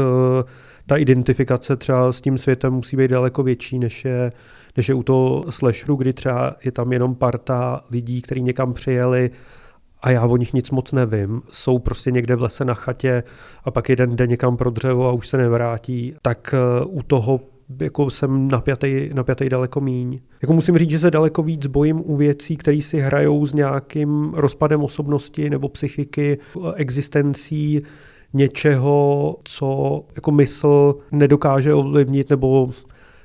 ta 0.85 0.97
identifikace 0.97 1.75
třeba 1.75 2.11
s 2.11 2.21
tím 2.21 2.37
světem 2.37 2.73
musí 2.73 2.97
být 2.97 3.11
daleko 3.11 3.43
větší, 3.43 3.79
než 3.79 4.05
je, 4.05 4.31
než 4.77 4.89
je 4.89 4.95
u 4.95 5.03
toho 5.03 5.45
slasheru, 5.49 5.95
kdy 5.95 6.13
třeba 6.13 6.55
je 6.63 6.71
tam 6.71 6.93
jenom 6.93 7.15
parta 7.15 7.81
lidí, 7.91 8.21
kteří 8.21 8.41
někam 8.41 8.73
přijeli 8.73 9.31
a 10.01 10.11
já 10.11 10.25
o 10.25 10.37
nich 10.37 10.53
nic 10.53 10.71
moc 10.71 10.91
nevím. 10.91 11.41
Jsou 11.49 11.79
prostě 11.79 12.11
někde 12.11 12.35
v 12.35 12.41
lese 12.41 12.65
na 12.65 12.73
chatě 12.73 13.23
a 13.63 13.71
pak 13.71 13.89
jeden 13.89 14.15
jde 14.15 14.27
někam 14.27 14.57
pro 14.57 14.69
dřevo 14.69 15.07
a 15.07 15.11
už 15.11 15.27
se 15.27 15.37
nevrátí. 15.37 16.15
Tak 16.21 16.55
eh, 16.57 16.85
u 16.85 17.03
toho 17.03 17.39
jako 17.81 18.09
jsem 18.09 18.47
napjatý, 18.47 19.09
napjatý 19.13 19.49
daleko 19.49 19.79
míň. 19.79 20.19
Jako 20.41 20.53
musím 20.53 20.77
říct, 20.77 20.89
že 20.89 20.99
se 20.99 21.11
daleko 21.11 21.43
víc 21.43 21.67
bojím 21.67 22.01
u 22.05 22.15
věcí, 22.15 22.57
které 22.57 22.81
si 22.81 22.99
hrajou 22.99 23.45
s 23.45 23.53
nějakým 23.53 24.33
rozpadem 24.33 24.83
osobnosti 24.83 25.49
nebo 25.49 25.69
psychiky, 25.69 26.37
existencí, 26.75 27.81
něčeho, 28.33 29.35
co 29.43 30.01
jako 30.15 30.31
mysl 30.31 30.95
nedokáže 31.11 31.73
ovlivnit 31.73 32.29
nebo 32.29 32.69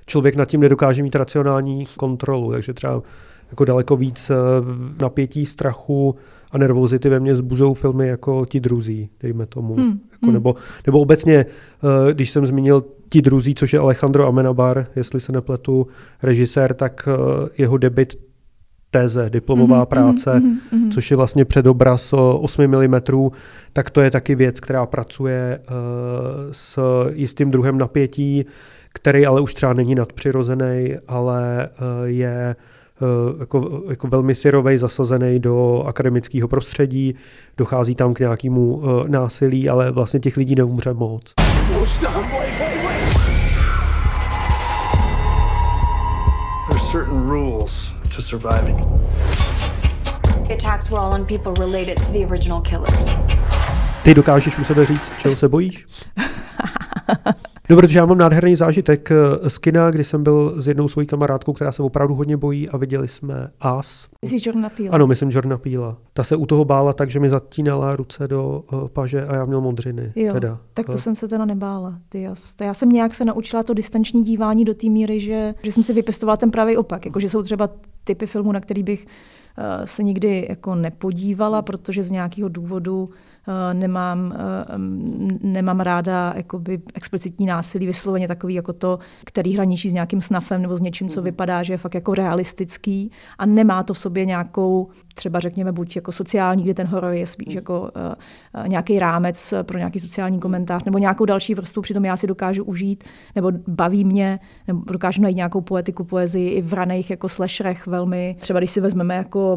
člověk 0.06 0.36
nad 0.36 0.44
tím 0.44 0.60
nedokáže 0.60 1.02
mít 1.02 1.14
racionální 1.14 1.86
kontrolu. 1.96 2.52
Takže 2.52 2.74
třeba 2.74 3.02
jako 3.50 3.64
daleko 3.64 3.96
víc 3.96 4.30
eh, 4.30 4.34
napětí, 5.00 5.46
strachu 5.46 6.14
a 6.50 6.58
nervozity 6.58 7.08
ve 7.08 7.20
mně 7.20 7.34
zbuzují 7.34 7.74
filmy 7.74 8.08
jako 8.08 8.46
ti 8.46 8.60
druzí, 8.60 9.10
dejme 9.20 9.46
tomu. 9.46 9.74
Hmm. 9.74 10.00
Jako 10.12 10.26
hmm. 10.26 10.32
nebo, 10.32 10.54
nebo 10.86 11.00
obecně, 11.00 11.36
eh, 11.36 12.14
když 12.14 12.30
jsem 12.30 12.46
zmínil 12.46 12.84
ti 13.08 13.22
druzí, 13.22 13.54
což 13.54 13.72
je 13.72 13.78
Alejandro 13.78 14.26
Amenabar, 14.26 14.86
jestli 14.96 15.20
se 15.20 15.32
nepletu, 15.32 15.86
režisér, 16.22 16.74
tak 16.74 17.08
eh, 17.08 17.48
jeho 17.58 17.78
debit 17.78 18.27
téze, 18.90 19.30
diplomová 19.30 19.82
mm-hmm, 19.82 19.86
práce, 19.86 20.40
mm-hmm. 20.40 20.90
což 20.90 21.10
je 21.10 21.16
vlastně 21.16 21.44
předobraz 21.44 22.12
8 22.12 22.66
mm, 22.66 23.00
tak 23.72 23.90
to 23.90 24.00
je 24.00 24.10
taky 24.10 24.34
věc, 24.34 24.60
která 24.60 24.86
pracuje 24.86 25.58
uh, 25.58 25.74
s 26.50 26.78
jistým 27.12 27.50
druhem 27.50 27.78
napětí, 27.78 28.46
který 28.92 29.26
ale 29.26 29.40
už 29.40 29.54
třeba 29.54 29.72
není 29.72 29.94
nadpřirozený, 29.94 30.94
ale 31.08 31.68
uh, 31.68 32.08
je 32.08 32.56
uh, 33.00 33.40
jako, 33.40 33.82
jako 33.88 34.08
velmi 34.08 34.34
syrovej, 34.34 34.78
zasazený 34.78 35.38
do 35.38 35.82
akademického 35.86 36.48
prostředí, 36.48 37.14
dochází 37.56 37.94
tam 37.94 38.14
k 38.14 38.18
nějakému 38.18 38.76
uh, 38.76 39.08
násilí, 39.08 39.68
ale 39.68 39.90
vlastně 39.90 40.20
těch 40.20 40.36
lidí 40.36 40.54
neumře 40.54 40.94
moc. 40.94 41.34
There's 46.68 46.90
certain 46.90 47.30
rules 47.30 47.97
to 48.16 48.22
surviving. 48.22 48.76
The 50.48 50.54
attacks 50.54 50.90
were 50.90 50.98
all 50.98 51.12
on 51.12 51.24
people 51.24 51.52
related 51.66 51.96
to 51.96 52.12
the 52.12 52.24
original 52.24 52.60
killers. 52.60 53.06
Ty 54.02 54.14
dokážeš 54.14 54.58
u 54.58 54.64
sebe 54.64 54.86
říct, 54.86 55.12
čeho 55.18 55.36
se 55.36 55.48
bojíš? 55.48 55.86
No, 57.70 57.76
protože 57.76 57.98
já 57.98 58.06
mám 58.06 58.18
nádherný 58.18 58.56
zážitek 58.56 59.10
z 59.48 59.58
kina, 59.58 59.90
kdy 59.90 60.04
jsem 60.04 60.22
byl 60.22 60.54
s 60.56 60.68
jednou 60.68 60.88
svojí 60.88 61.06
kamarádkou, 61.06 61.52
která 61.52 61.72
se 61.72 61.82
opravdu 61.82 62.14
hodně 62.14 62.36
bojí 62.36 62.68
a 62.68 62.76
viděli 62.76 63.08
jsme 63.08 63.50
As. 63.60 64.08
Myslíš 64.22 64.46
Jorna 64.46 64.68
Píla? 64.68 64.94
Ano, 64.94 65.06
myslím 65.06 65.30
Jorna 65.30 65.58
Píla. 65.58 65.96
Ta 66.12 66.24
se 66.24 66.36
u 66.36 66.46
toho 66.46 66.64
bála 66.64 66.92
tak, 66.92 67.10
že 67.10 67.20
mi 67.20 67.30
zatínala 67.30 67.96
ruce 67.96 68.28
do 68.28 68.64
uh, 68.72 68.88
paže 68.88 69.24
a 69.24 69.34
já 69.34 69.44
měl 69.44 69.60
modřiny. 69.60 70.12
Jo, 70.16 70.32
teda. 70.32 70.58
tak 70.74 70.86
to 70.86 70.92
uh. 70.92 70.98
jsem 70.98 71.14
se 71.14 71.28
teda 71.28 71.44
nebála. 71.44 71.98
Ty 72.08 72.22
jas. 72.22 72.54
Já 72.60 72.74
jsem 72.74 72.88
nějak 72.88 73.14
se 73.14 73.24
naučila 73.24 73.62
to 73.62 73.74
distanční 73.74 74.22
dívání 74.22 74.64
do 74.64 74.74
té 74.74 74.88
míry, 74.88 75.20
že, 75.20 75.54
že 75.62 75.72
jsem 75.72 75.82
si 75.82 75.92
vypěstovala 75.92 76.36
ten 76.36 76.50
pravý 76.50 76.76
opak. 76.76 77.06
Jako, 77.06 77.20
že 77.20 77.28
jsou 77.28 77.42
třeba 77.42 77.68
typy 78.04 78.26
filmů, 78.26 78.52
na 78.52 78.60
který 78.60 78.82
bych 78.82 79.06
uh, 79.06 79.64
se 79.84 80.02
nikdy 80.02 80.46
jako 80.48 80.74
nepodívala, 80.74 81.62
protože 81.62 82.02
z 82.02 82.10
nějakého 82.10 82.48
důvodu 82.48 83.10
Eh, 83.10 83.27
nemám, 83.72 84.34
eh, 84.34 84.78
nemám 85.42 85.80
ráda 85.80 86.32
jakoby 86.36 86.80
explicitní 86.94 87.46
násilí, 87.46 87.86
vysloveně 87.86 88.28
takový 88.28 88.54
jako 88.54 88.72
to, 88.72 88.98
který 89.24 89.54
hraničí 89.54 89.90
s 89.90 89.92
nějakým 89.92 90.22
snafem 90.22 90.62
nebo 90.62 90.76
s 90.76 90.80
něčím, 90.80 91.08
co 91.08 91.20
mhm. 91.20 91.24
vypadá, 91.24 91.62
že 91.62 91.72
je 91.72 91.76
fakt 91.76 91.94
jako 91.94 92.14
realistický 92.14 93.10
a 93.38 93.46
nemá 93.46 93.82
to 93.82 93.94
v 93.94 93.98
sobě 93.98 94.24
nějakou, 94.24 94.88
třeba 95.14 95.40
řekněme, 95.40 95.72
buď 95.72 95.96
jako 95.96 96.12
sociální, 96.12 96.62
kdy 96.62 96.74
ten 96.74 96.86
horor 96.86 97.12
je 97.12 97.26
spíš 97.26 97.48
mhm. 97.48 97.56
jako 97.56 97.80
uh, 97.80 98.68
nějaký 98.68 98.98
rámec 98.98 99.54
pro 99.62 99.78
nějaký 99.78 100.00
sociální 100.00 100.40
komentář, 100.40 100.84
nebo 100.84 100.98
nějakou 100.98 101.24
další 101.24 101.54
vrstvu, 101.54 101.82
přitom 101.82 102.04
já 102.04 102.16
si 102.16 102.26
dokážu 102.26 102.64
užít, 102.64 103.04
nebo 103.34 103.52
baví 103.68 104.04
mě, 104.04 104.38
nebo 104.66 104.80
dokážu 104.92 105.22
najít 105.22 105.36
nějakou 105.36 105.60
poetiku, 105.60 106.04
poezii 106.04 106.50
i 106.50 106.62
v 106.62 106.72
raných 106.72 107.10
jako 107.10 107.28
slasherech 107.28 107.86
velmi. 107.86 108.36
Třeba 108.38 108.60
když 108.60 108.70
si 108.70 108.80
vezmeme 108.80 109.16
jako 109.16 109.56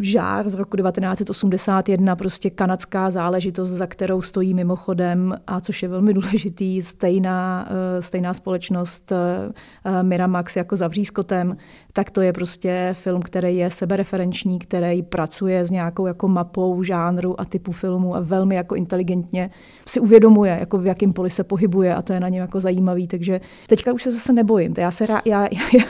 žár 0.00 0.48
z 0.48 0.54
roku 0.54 0.76
1981, 0.76 2.16
prostě 2.16 2.50
kanadská 2.50 3.05
záležitost, 3.10 3.70
za 3.70 3.86
kterou 3.86 4.22
stojí 4.22 4.54
mimochodem, 4.54 5.34
a 5.46 5.60
což 5.60 5.82
je 5.82 5.88
velmi 5.88 6.14
důležitý, 6.20 6.82
stejná, 6.82 7.68
eh, 7.70 8.02
stejná 8.02 8.34
společnost 8.34 9.12
eh, 9.12 9.52
eh, 9.84 10.02
Miramax 10.02 10.56
jako 10.56 10.76
za 10.76 10.88
Vřízkotem, 10.88 11.56
tak 11.92 12.10
to 12.10 12.20
je 12.20 12.32
prostě 12.32 12.90
film, 12.92 13.22
který 13.22 13.56
je 13.56 13.70
sebereferenční, 13.70 14.58
který 14.58 15.02
pracuje 15.02 15.64
s 15.64 15.70
nějakou 15.70 16.06
jako 16.06 16.28
mapou 16.28 16.82
žánru 16.82 17.40
a 17.40 17.44
typu 17.44 17.72
filmu 17.72 18.16
a 18.16 18.20
velmi 18.20 18.54
jako 18.54 18.74
inteligentně 18.74 19.50
si 19.88 20.00
uvědomuje, 20.00 20.56
jako 20.60 20.78
v 20.78 20.86
jakém 20.86 21.12
poli 21.12 21.30
se 21.30 21.44
pohybuje 21.44 21.94
a 21.94 22.02
to 22.02 22.12
je 22.12 22.20
na 22.20 22.28
něm 22.28 22.40
jako 22.40 22.60
zajímavý, 22.60 23.08
takže 23.08 23.40
teďka 23.66 23.92
už 23.92 24.02
se 24.02 24.12
zase 24.12 24.32
nebojím. 24.32 24.74
Já, 24.78 24.90
se 24.90 25.06
rá, 25.06 25.22
já, 25.24 25.42
já, 25.74 25.84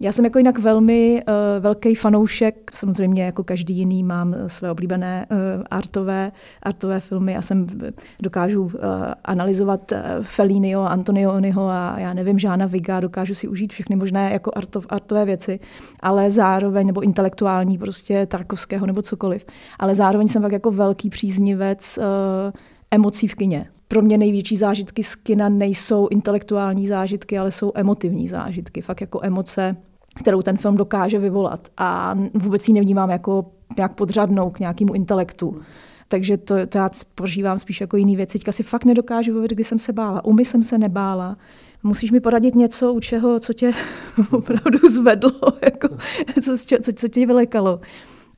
já 0.00 0.12
jsem 0.12 0.24
jako 0.24 0.38
jinak 0.38 0.58
velmi 0.58 1.22
uh, 1.28 1.34
velký 1.62 1.94
fanoušek, 1.94 2.70
samozřejmě 2.74 3.24
jako 3.24 3.44
každý 3.44 3.74
jiný 3.74 4.04
mám 4.04 4.34
své 4.46 4.70
oblíbené 4.70 5.26
uh, 5.30 5.38
artové, 5.70 6.32
artové 6.62 7.00
filmy 7.00 7.36
a 7.36 7.42
jsem 7.42 7.66
dokážu 8.22 8.62
uh, 8.62 8.70
analyzovat 9.24 9.92
uh, 9.92 9.98
Felliniho, 10.22 10.90
Antonioniho 10.90 11.68
a 11.68 11.94
já 11.98 12.14
nevím, 12.14 12.38
Žána 12.38 12.66
Viga, 12.66 13.00
dokážu 13.00 13.34
si 13.34 13.48
užít 13.48 13.72
všechny 13.72 13.96
možné 13.96 14.32
jako 14.32 14.50
artov, 14.54 14.86
artové 14.88 15.24
věci 15.24 15.60
ale 16.00 16.30
zároveň, 16.30 16.86
nebo 16.86 17.00
intelektuální 17.00 17.78
prostě 17.78 18.26
Tarkovského 18.26 18.86
nebo 18.86 19.02
cokoliv, 19.02 19.46
ale 19.78 19.94
zároveň 19.94 20.28
jsem 20.28 20.42
tak 20.42 20.52
jako 20.52 20.70
velký 20.70 21.10
příznivec 21.10 21.98
uh, 21.98 22.04
emocí 22.90 23.28
v 23.28 23.34
kině. 23.34 23.68
Pro 23.88 24.02
mě 24.02 24.18
největší 24.18 24.56
zážitky 24.56 25.02
z 25.02 25.14
kina 25.14 25.48
nejsou 25.48 26.08
intelektuální 26.08 26.86
zážitky, 26.86 27.38
ale 27.38 27.50
jsou 27.50 27.72
emotivní 27.74 28.28
zážitky, 28.28 28.80
fakt 28.80 29.00
jako 29.00 29.20
emoce, 29.22 29.76
kterou 30.14 30.42
ten 30.42 30.56
film 30.56 30.76
dokáže 30.76 31.18
vyvolat. 31.18 31.68
A 31.76 32.14
vůbec 32.34 32.68
ji 32.68 32.74
nevnímám 32.74 33.10
jako 33.10 33.44
nějak 33.76 33.94
podřadnou 33.94 34.50
k 34.50 34.58
nějakému 34.58 34.94
intelektu. 34.94 35.60
Takže 36.08 36.36
to, 36.36 36.66
to 36.66 36.78
já 36.78 36.90
prožívám 37.14 37.58
spíš 37.58 37.80
jako 37.80 37.96
jiný 37.96 38.16
věci. 38.16 38.38
Teďka 38.38 38.52
si 38.52 38.62
fakt 38.62 38.84
nedokážu 38.84 39.34
vůbec, 39.34 39.50
kdy 39.52 39.64
jsem 39.64 39.78
se 39.78 39.92
bála. 39.92 40.24
Umy 40.24 40.44
jsem 40.44 40.62
se 40.62 40.78
nebála 40.78 41.36
musíš 41.82 42.10
mi 42.10 42.20
poradit 42.20 42.54
něco, 42.54 42.92
u 42.92 43.00
čeho, 43.00 43.40
co 43.40 43.52
tě 43.52 43.72
opravdu 44.30 44.88
zvedlo, 44.88 45.32
jako, 45.64 45.88
co, 46.42 46.56
co, 46.82 46.92
co 46.92 47.08
tě 47.08 47.26
vylekalo. 47.26 47.80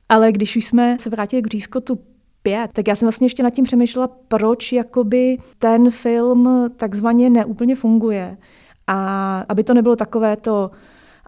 Ale 0.09 0.31
když 0.31 0.55
už 0.55 0.65
jsme 0.65 0.97
se 0.99 1.09
vrátili 1.09 1.41
k 1.41 1.47
Řískotu 1.47 1.99
5, 2.43 2.73
tak 2.73 2.87
já 2.87 2.95
jsem 2.95 3.05
vlastně 3.05 3.25
ještě 3.25 3.43
nad 3.43 3.49
tím 3.49 3.65
přemýšlela, 3.65 4.07
proč 4.27 4.71
jakoby 4.71 5.37
ten 5.57 5.91
film 5.91 6.69
takzvaně 6.75 7.29
neúplně 7.29 7.75
funguje. 7.75 8.37
A 8.87 9.45
aby 9.49 9.63
to 9.63 9.73
nebylo 9.73 9.95
takové 9.95 10.37
to, 10.37 10.71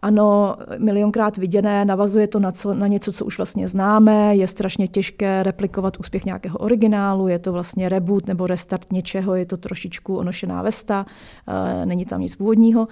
ano, 0.04 0.56
milionkrát 0.78 1.38
viděné, 1.38 1.86
navazuje 1.86 2.28
to 2.28 2.40
na, 2.40 2.52
co, 2.52 2.74
na 2.74 2.88
něco, 2.88 3.12
co 3.12 3.26
už 3.26 3.38
vlastně 3.38 3.68
známe, 3.68 4.36
je 4.36 4.48
strašně 4.48 4.88
těžké 4.88 5.44
replikovat 5.44 6.00
úspěch 6.00 6.26
nějakého 6.26 6.58
originálu, 6.58 7.28
je 7.28 7.40
to 7.40 7.52
vlastně 7.52 7.90
reboot 7.90 8.28
nebo 8.28 8.48
restart 8.48 8.92
něčeho, 8.92 9.36
je 9.36 9.46
to 9.46 9.58
trošičku 9.58 10.18
onošená 10.18 10.62
vesta, 10.62 11.06
uh, 11.48 11.86
není 11.86 12.06
tam 12.06 12.22
nic 12.22 12.36
původního. 12.36 12.88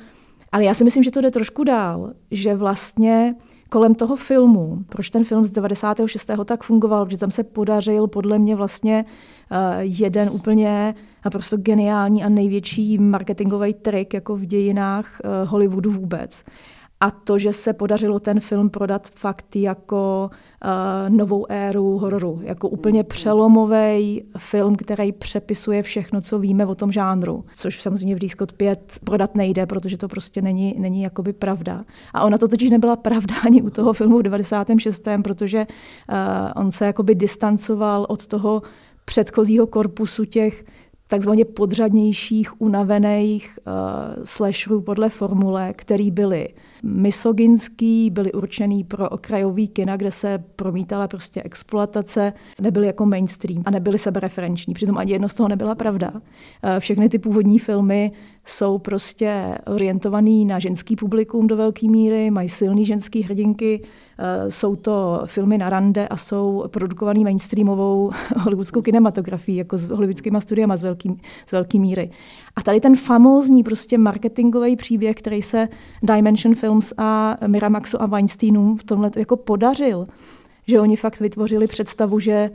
Ale 0.51 0.63
já 0.63 0.73
si 0.73 0.83
myslím, 0.83 1.03
že 1.03 1.11
to 1.11 1.21
jde 1.21 1.31
trošku 1.31 1.63
dál, 1.63 2.11
že 2.31 2.55
vlastně 2.55 3.35
kolem 3.69 3.95
toho 3.95 4.15
filmu, 4.15 4.77
proč 4.89 5.09
ten 5.09 5.23
film 5.23 5.45
z 5.45 5.51
96. 5.51 6.31
tak 6.45 6.63
fungoval, 6.63 7.05
protože 7.05 7.17
tam 7.17 7.31
se 7.31 7.43
podařil 7.43 8.07
podle 8.07 8.39
mě 8.39 8.55
vlastně 8.55 9.05
uh, 9.05 9.57
jeden 9.79 10.29
úplně 10.33 10.95
naprosto 11.25 11.57
geniální 11.57 12.23
a 12.23 12.29
největší 12.29 12.97
marketingový 12.97 13.73
trik 13.73 14.13
jako 14.13 14.35
v 14.35 14.45
dějinách 14.45 15.21
uh, 15.23 15.49
Hollywoodu 15.49 15.91
vůbec 15.91 16.43
a 17.01 17.11
to, 17.11 17.37
že 17.37 17.53
se 17.53 17.73
podařilo 17.73 18.19
ten 18.19 18.39
film 18.39 18.69
prodat 18.69 19.07
fakt 19.07 19.55
jako 19.55 20.29
uh, 20.65 21.15
novou 21.17 21.45
éru 21.49 21.97
hororu, 21.97 22.39
jako 22.43 22.69
úplně 22.69 23.03
přelomový 23.03 24.23
film, 24.37 24.75
který 24.75 25.11
přepisuje 25.11 25.83
všechno, 25.83 26.21
co 26.21 26.39
víme 26.39 26.65
o 26.65 26.75
tom 26.75 26.91
žánru, 26.91 27.45
což 27.55 27.81
samozřejmě 27.81 28.15
v 28.15 28.19
Discord 28.19 28.53
5 28.53 28.99
prodat 29.03 29.35
nejde, 29.35 29.65
protože 29.65 29.97
to 29.97 30.07
prostě 30.07 30.41
není, 30.41 30.75
není 30.77 31.01
jakoby 31.01 31.33
pravda. 31.33 31.85
A 32.13 32.23
ona 32.23 32.37
to 32.37 32.47
totiž 32.47 32.69
nebyla 32.69 32.95
pravda 32.95 33.35
ani 33.45 33.61
u 33.61 33.69
toho 33.69 33.93
filmu 33.93 34.19
v 34.19 34.23
96., 34.23 35.07
protože 35.23 35.67
uh, 35.67 36.15
on 36.55 36.71
se 36.71 36.85
jakoby 36.85 37.15
distancoval 37.15 38.05
od 38.09 38.27
toho 38.27 38.61
předchozího 39.05 39.67
korpusu 39.67 40.25
těch 40.25 40.65
takzvaně 41.07 41.45
podřadnějších, 41.45 42.61
unavených 42.61 43.59
uh, 43.67 44.23
slasherů 44.23 44.81
podle 44.81 45.09
formule, 45.09 45.73
který 45.73 46.11
byly 46.11 46.49
misogynský, 46.83 48.09
byly 48.09 48.31
určený 48.31 48.83
pro 48.83 49.09
okrajový 49.09 49.67
kina, 49.67 49.97
kde 49.97 50.11
se 50.11 50.43
promítala 50.55 51.07
prostě 51.07 51.43
exploatace, 51.43 52.33
nebyly 52.61 52.87
jako 52.87 53.05
mainstream 53.05 53.63
a 53.65 53.71
nebyly 53.71 53.99
sebereferenční. 53.99 54.73
Přitom 54.73 54.97
ani 54.97 55.11
jedno 55.11 55.29
z 55.29 55.33
toho 55.33 55.49
nebyla 55.49 55.75
pravda. 55.75 56.11
Uh, 56.13 56.19
všechny 56.79 57.09
ty 57.09 57.19
původní 57.19 57.59
filmy 57.59 58.11
jsou 58.45 58.77
prostě 58.77 59.57
orientovaný 59.67 60.45
na 60.45 60.59
ženský 60.59 60.95
publikum 60.95 61.47
do 61.47 61.57
velké 61.57 61.87
míry, 61.87 62.31
mají 62.31 62.49
silný 62.49 62.85
ženský 62.85 63.23
hrdinky, 63.23 63.81
eh, 64.17 64.51
jsou 64.51 64.75
to 64.75 65.21
filmy 65.25 65.57
na 65.57 65.69
rande 65.69 66.07
a 66.07 66.17
jsou 66.17 66.63
produkovaný 66.67 67.23
mainstreamovou 67.23 68.11
hollywoodskou 68.37 68.81
kinematografií, 68.81 69.57
jako 69.57 69.77
s 69.77 69.85
hollywoodskými 69.85 70.41
studiama 70.41 70.77
z 70.77 70.83
velký, 70.83 71.17
z 71.47 71.51
velký 71.51 71.79
míry. 71.79 72.09
A 72.55 72.61
tady 72.61 72.79
ten 72.79 72.95
famózní 72.95 73.63
prostě 73.63 73.97
marketingový 73.97 74.75
příběh, 74.75 75.15
který 75.15 75.41
se 75.41 75.67
Dimension 76.03 76.55
Films 76.71 76.93
a 76.97 77.37
Miramaxu 77.47 78.01
a 78.01 78.05
Weinsteinu 78.05 78.75
v 78.75 78.83
tomhle 78.83 79.11
jako 79.17 79.37
podařil, 79.37 80.07
že 80.67 80.79
oni 80.79 80.95
fakt 80.95 81.19
vytvořili 81.19 81.67
představu, 81.67 82.19
že 82.19 82.49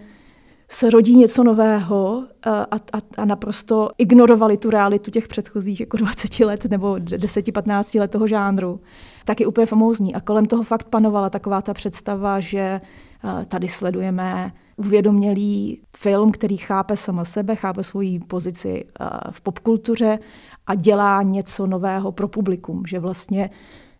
se 0.68 0.90
rodí 0.90 1.16
něco 1.16 1.44
nového 1.44 2.24
a, 2.42 2.62
a, 2.62 3.00
a 3.16 3.24
naprosto 3.24 3.88
ignorovali 3.98 4.56
tu 4.56 4.70
realitu 4.70 5.10
těch 5.10 5.28
předchozích 5.28 5.80
jako 5.80 5.96
20 5.96 6.40
let 6.40 6.64
nebo 6.64 6.92
10-15 6.94 8.00
let 8.00 8.10
toho 8.10 8.26
žánru, 8.26 8.80
tak 9.24 9.40
je 9.40 9.46
úplně 9.46 9.66
famózní. 9.66 10.14
A 10.14 10.20
kolem 10.20 10.46
toho 10.46 10.62
fakt 10.62 10.88
panovala 10.88 11.30
taková 11.30 11.62
ta 11.62 11.74
představa, 11.74 12.40
že 12.40 12.80
tady 13.48 13.68
sledujeme 13.68 14.52
uvědomělý 14.76 15.82
film, 15.96 16.30
který 16.30 16.56
chápe 16.56 16.96
sama 16.96 17.24
sebe, 17.24 17.56
chápe 17.56 17.84
svoji 17.84 18.18
pozici 18.18 18.84
v 19.30 19.40
popkultuře 19.40 20.18
a 20.66 20.74
dělá 20.74 21.22
něco 21.22 21.66
nového 21.66 22.12
pro 22.12 22.28
publikum, 22.28 22.82
že 22.86 22.98
vlastně 22.98 23.50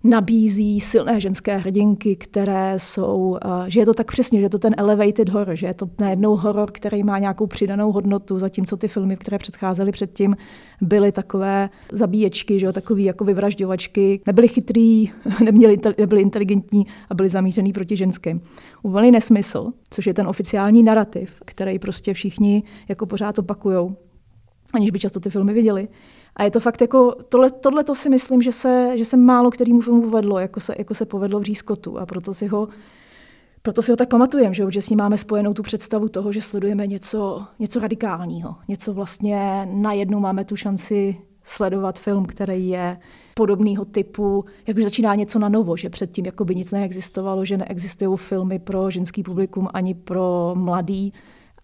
nabízí 0.08 0.80
silné 0.80 1.20
ženské 1.20 1.56
hrdinky, 1.56 2.16
které 2.16 2.74
jsou, 2.76 3.38
že 3.66 3.80
je 3.80 3.86
to 3.86 3.94
tak 3.94 4.12
přesně, 4.12 4.40
že 4.40 4.44
je 4.44 4.50
to 4.50 4.58
ten 4.58 4.74
elevated 4.76 5.28
horror, 5.28 5.56
že 5.56 5.66
je 5.66 5.74
to 5.74 5.90
najednou 6.00 6.36
horor, 6.36 6.70
který 6.72 7.02
má 7.02 7.18
nějakou 7.18 7.46
přidanou 7.46 7.92
hodnotu, 7.92 8.38
zatímco 8.38 8.76
ty 8.76 8.88
filmy, 8.88 9.16
které 9.16 9.38
předcházely 9.38 9.92
předtím, 9.92 10.36
byly 10.80 11.12
takové 11.12 11.70
zabíječky, 11.92 12.60
že 12.60 12.66
jo, 12.66 12.72
takový 12.72 13.04
jako 13.04 13.24
vyvražďovačky, 13.24 14.20
nebyly 14.26 14.48
chytrý, 14.48 15.10
neměli, 15.44 15.78
nebyly 15.98 16.22
inteligentní 16.22 16.86
a 17.10 17.14
byly 17.14 17.28
zamířený 17.28 17.72
proti 17.72 17.96
ženským. 17.96 18.40
Úplný 18.82 19.10
nesmysl, 19.10 19.72
což 19.90 20.06
je 20.06 20.14
ten 20.14 20.26
oficiální 20.26 20.82
narrativ, 20.82 21.40
který 21.44 21.78
prostě 21.78 22.14
všichni 22.14 22.62
jako 22.88 23.06
pořád 23.06 23.38
opakujou, 23.38 23.96
aniž 24.74 24.90
by 24.90 24.98
často 24.98 25.20
ty 25.20 25.30
filmy 25.30 25.52
viděli. 25.52 25.88
A 26.36 26.44
je 26.44 26.50
to 26.50 26.60
fakt 26.60 26.80
jako, 26.80 27.16
tohle, 27.28 27.50
tohle 27.50 27.84
to 27.84 27.94
si 27.94 28.08
myslím, 28.08 28.42
že 28.42 28.52
se, 28.52 28.92
že 28.98 29.04
se 29.04 29.16
málo 29.16 29.50
kterýmu 29.50 29.80
filmu 29.80 30.02
povedlo, 30.02 30.38
jako 30.38 30.60
se, 30.60 30.74
jako 30.78 30.94
se 30.94 31.06
povedlo 31.06 31.40
v 31.40 31.42
Řískotu 31.42 31.98
a 31.98 32.06
proto 32.06 32.34
si 32.34 32.46
ho 32.46 32.68
proto 33.62 33.82
si 33.82 33.90
ho 33.90 33.96
tak 33.96 34.08
pamatujeme, 34.08 34.54
že, 34.54 34.64
že 34.68 34.82
s 34.82 34.90
ním 34.90 34.98
máme 34.98 35.18
spojenou 35.18 35.54
tu 35.54 35.62
představu 35.62 36.08
toho, 36.08 36.32
že 36.32 36.40
sledujeme 36.42 36.86
něco, 36.86 37.44
něco 37.58 37.80
radikálního. 37.80 38.56
Něco 38.68 38.94
vlastně 38.94 39.68
najednou 39.72 40.20
máme 40.20 40.44
tu 40.44 40.56
šanci 40.56 41.16
sledovat 41.44 41.98
film, 41.98 42.26
který 42.26 42.68
je 42.68 42.98
podobného 43.34 43.84
typu, 43.84 44.44
jak 44.66 44.76
už 44.76 44.84
začíná 44.84 45.14
něco 45.14 45.38
na 45.38 45.48
novo, 45.48 45.76
že 45.76 45.90
předtím 45.90 46.26
jako 46.26 46.44
by 46.44 46.54
nic 46.54 46.70
neexistovalo, 46.70 47.44
že 47.44 47.56
neexistují 47.56 48.16
filmy 48.16 48.58
pro 48.58 48.90
ženský 48.90 49.22
publikum 49.22 49.68
ani 49.74 49.94
pro 49.94 50.52
mladý. 50.54 51.12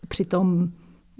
Přitom 0.08 0.68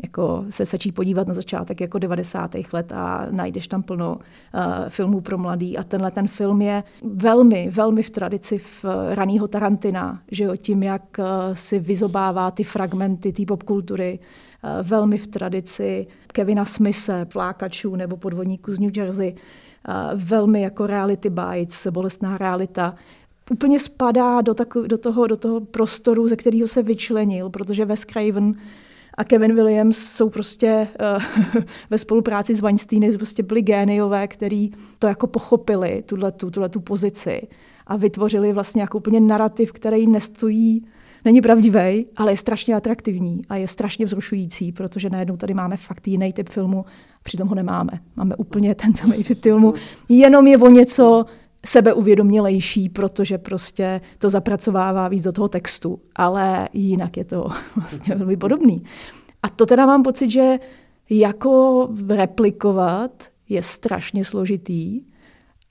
jako 0.03 0.45
se 0.51 0.67
stačí 0.67 0.93
podívat 0.93 1.29
na 1.29 1.35
začátek 1.35 1.81
jako 1.81 1.99
90. 1.99 2.51
let 2.73 2.93
a 2.93 3.27
najdeš 3.31 3.69
tam 3.69 3.83
plno 3.83 4.17
uh, 4.17 4.61
filmů 4.89 5.21
pro 5.21 5.39
mladý 5.39 5.79
a 5.79 5.83
tenhle 5.83 6.11
ten 6.11 6.29
film 6.29 6.63
je 6.63 6.85
velmi, 7.03 7.71
velmi 7.71 8.03
v 8.03 8.11
tradici 8.11 8.59
v 8.59 8.85
uh, 8.85 8.91
raného 9.15 9.49
Tarantina, 9.49 10.23
že 10.31 10.45
jo, 10.45 10.57
tím, 10.57 10.83
jak 10.83 11.03
uh, 11.19 11.25
si 11.53 11.79
vyzobává 11.79 12.51
ty 12.51 12.65
fragmenty 12.65 13.33
té 13.33 13.43
popkultury, 13.47 14.19
uh, 14.19 14.89
velmi 14.89 15.19
v 15.19 15.27
tradici 15.27 16.07
Kevina 16.27 16.65
Smise, 16.65 17.25
Plákačů 17.25 17.97
nebo 17.97 18.17
podvodníků 18.17 18.75
z 18.75 18.79
New 18.79 18.97
Jersey, 18.97 19.35
uh, 19.35 20.21
velmi 20.21 20.63
jako 20.63 20.87
reality 20.87 21.31
bites, 21.31 21.87
bolestná 21.87 22.39
realita, 22.39 22.95
úplně 23.51 23.79
spadá 23.79 24.41
do, 24.41 24.55
tako, 24.55 24.83
do, 24.83 24.99
toho, 24.99 25.27
do 25.27 25.37
toho 25.37 25.61
prostoru, 25.61 26.29
ze 26.29 26.37
kterého 26.37 26.69
se 26.69 26.83
vyčlenil, 26.83 27.51
protože 27.51 27.85
Wes 27.85 28.01
Craven 28.01 28.55
a 29.15 29.25
Kevin 29.25 29.55
Williams 29.55 29.99
jsou 29.99 30.29
prostě 30.29 30.89
uh, 31.55 31.63
ve 31.91 31.99
spolupráci 31.99 32.55
s 32.55 32.61
Weinsteiny 32.61 33.19
prostě 33.19 33.43
byli 33.43 33.63
géniové, 33.63 34.29
který 34.29 34.71
to 34.99 35.07
jako 35.07 35.27
pochopili, 35.27 36.03
tuhletu, 36.07 36.51
tuhletu 36.51 36.81
pozici 36.81 37.49
a 37.87 37.97
vytvořili 37.97 38.53
vlastně 38.53 38.83
jako 38.83 38.99
úplně 38.99 39.21
narrativ, 39.21 39.73
který 39.73 40.07
nestojí 40.07 40.85
není 41.25 41.41
pravdivý, 41.41 42.07
ale 42.17 42.33
je 42.33 42.37
strašně 42.37 42.75
atraktivní 42.75 43.43
a 43.49 43.57
je 43.57 43.69
strašně 43.69 44.07
vzrušující, 44.07 44.73
protože 44.73 45.11
najednou 45.11 45.37
tady 45.37 45.55
máme 45.55 45.77
fakt 45.77 46.09
jiný 46.09 46.33
typ 46.33 46.49
filmu, 46.49 46.85
přitom 47.23 47.49
ho 47.49 47.55
nemáme. 47.55 47.93
Máme 48.17 48.37
úplně 48.37 48.75
ten 48.75 48.95
samý 48.95 49.25
typ 49.25 49.43
filmu, 49.43 49.75
jenom 50.09 50.47
je 50.47 50.59
o 50.59 50.69
něco 50.69 51.25
sebeuvědomělejší, 51.67 52.89
protože 52.89 53.39
prostě 53.39 54.01
to 54.19 54.31
zapracovává 54.31 55.09
víc 55.09 55.23
do 55.23 55.33
toho 55.33 55.49
textu, 55.49 56.01
ale 56.17 56.69
jinak 56.73 57.17
je 57.17 57.25
to 57.25 57.49
vlastně 57.77 58.15
velmi 58.15 58.37
podobný. 58.37 58.83
A 59.43 59.49
to 59.49 59.67
teda 59.67 59.87
mám 59.87 60.03
pocit, 60.03 60.31
že 60.31 60.59
jako 61.11 61.89
replikovat 62.09 63.25
je 63.49 63.63
strašně 63.63 64.25
složitý 64.25 65.03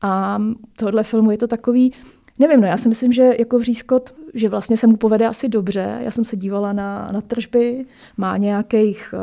a 0.01 0.39
tohle 0.77 1.03
filmu 1.03 1.31
je 1.31 1.37
to 1.37 1.47
takový, 1.47 1.93
nevím, 2.39 2.61
no 2.61 2.67
já 2.67 2.77
si 2.77 2.89
myslím, 2.89 3.11
že 3.11 3.29
jako 3.39 3.59
vřízkot 3.59 4.13
že 4.33 4.49
vlastně 4.49 4.77
se 4.77 4.87
mu 4.87 4.97
povede 4.97 5.27
asi 5.27 5.49
dobře. 5.49 5.99
Já 5.99 6.11
jsem 6.11 6.25
se 6.25 6.35
dívala 6.35 6.73
na, 6.73 7.09
na 7.11 7.21
tržby, 7.21 7.85
má 8.17 8.37
nějakých 8.37 9.13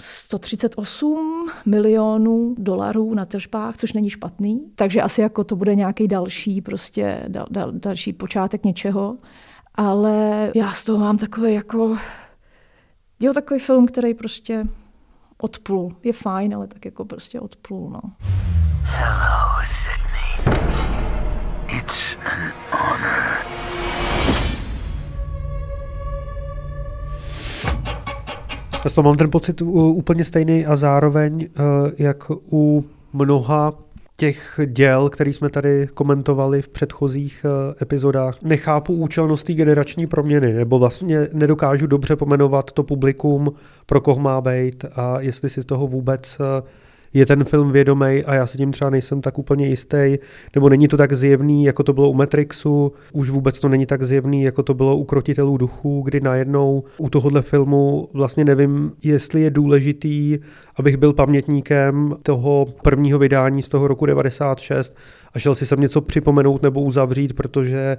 138 0.00 1.46
eh, 1.48 1.70
milionů 1.70 2.54
dolarů 2.58 3.14
na 3.14 3.24
tržbách, 3.24 3.76
což 3.76 3.92
není 3.92 4.10
špatný. 4.10 4.60
Takže 4.74 5.02
asi 5.02 5.20
jako 5.20 5.44
to 5.44 5.56
bude 5.56 5.74
nějaký 5.74 6.08
další, 6.08 6.60
prostě 6.60 7.24
dal, 7.28 7.46
dal, 7.50 7.72
další 7.72 8.12
počátek 8.12 8.64
něčeho. 8.64 9.16
Ale 9.74 10.50
já 10.54 10.72
z 10.72 10.84
toho 10.84 10.98
mám 10.98 11.18
takový 11.18 11.54
jako, 11.54 11.96
jo, 13.20 13.32
takový 13.32 13.60
film, 13.60 13.86
který 13.86 14.14
prostě 14.14 14.64
odplul. 15.38 15.96
Je 16.02 16.12
fajn, 16.12 16.54
ale 16.54 16.66
tak 16.66 16.84
jako 16.84 17.04
prostě 17.04 17.40
odplul, 17.40 17.90
no. 17.90 18.00
Hello, 18.82 19.62
Sydney. 19.82 20.64
It's 21.78 22.16
an 22.24 22.52
honor. 22.70 23.43
Já 28.84 28.90
toho 28.90 29.02
mám 29.02 29.16
ten 29.16 29.30
pocit 29.30 29.62
úplně 29.62 30.24
stejný 30.24 30.66
a 30.66 30.76
zároveň, 30.76 31.42
eh, 31.42 31.92
jak 31.98 32.30
u 32.52 32.84
mnoha 33.12 33.72
těch 34.16 34.60
děl, 34.66 35.08
který 35.10 35.32
jsme 35.32 35.50
tady 35.50 35.88
komentovali 35.94 36.62
v 36.62 36.68
předchozích 36.68 37.46
eh, 37.46 37.82
epizodách, 37.82 38.42
nechápu 38.42 38.94
účelnost 38.94 39.44
té 39.46 39.52
generační 39.52 40.06
proměny, 40.06 40.52
nebo 40.52 40.78
vlastně 40.78 41.28
nedokážu 41.32 41.86
dobře 41.86 42.16
pomenovat 42.16 42.72
to 42.72 42.82
publikum, 42.82 43.52
pro 43.86 44.00
koho 44.00 44.20
má 44.20 44.40
být 44.40 44.84
a 44.94 45.20
jestli 45.20 45.50
si 45.50 45.64
toho 45.64 45.86
vůbec 45.86 46.40
eh, 46.40 46.62
je 47.14 47.26
ten 47.26 47.44
film 47.44 47.72
vědomý 47.72 48.24
a 48.26 48.34
já 48.34 48.46
se 48.46 48.58
tím 48.58 48.72
třeba 48.72 48.90
nejsem 48.90 49.20
tak 49.20 49.38
úplně 49.38 49.66
jistý, 49.66 50.18
nebo 50.54 50.68
není 50.68 50.88
to 50.88 50.96
tak 50.96 51.12
zjevný, 51.12 51.64
jako 51.64 51.82
to 51.82 51.92
bylo 51.92 52.10
u 52.10 52.14
Matrixu, 52.14 52.92
už 53.12 53.30
vůbec 53.30 53.60
to 53.60 53.68
není 53.68 53.86
tak 53.86 54.02
zjevný, 54.02 54.42
jako 54.42 54.62
to 54.62 54.74
bylo 54.74 54.96
u 54.96 55.04
Krotitelů 55.04 55.56
duchů, 55.56 56.02
kdy 56.04 56.20
najednou 56.20 56.84
u 56.98 57.10
tohohle 57.10 57.42
filmu 57.42 58.08
vlastně 58.12 58.44
nevím, 58.44 58.92
jestli 59.02 59.40
je 59.40 59.50
důležitý, 59.50 60.38
abych 60.76 60.96
byl 60.96 61.12
pamětníkem 61.12 62.16
toho 62.22 62.66
prvního 62.82 63.18
vydání 63.18 63.62
z 63.62 63.68
toho 63.68 63.88
roku 63.88 64.06
96 64.06 64.96
a 65.34 65.38
šel 65.38 65.54
si 65.54 65.66
sem 65.66 65.80
něco 65.80 66.00
připomenout 66.00 66.62
nebo 66.62 66.80
uzavřít, 66.80 67.32
protože 67.32 67.96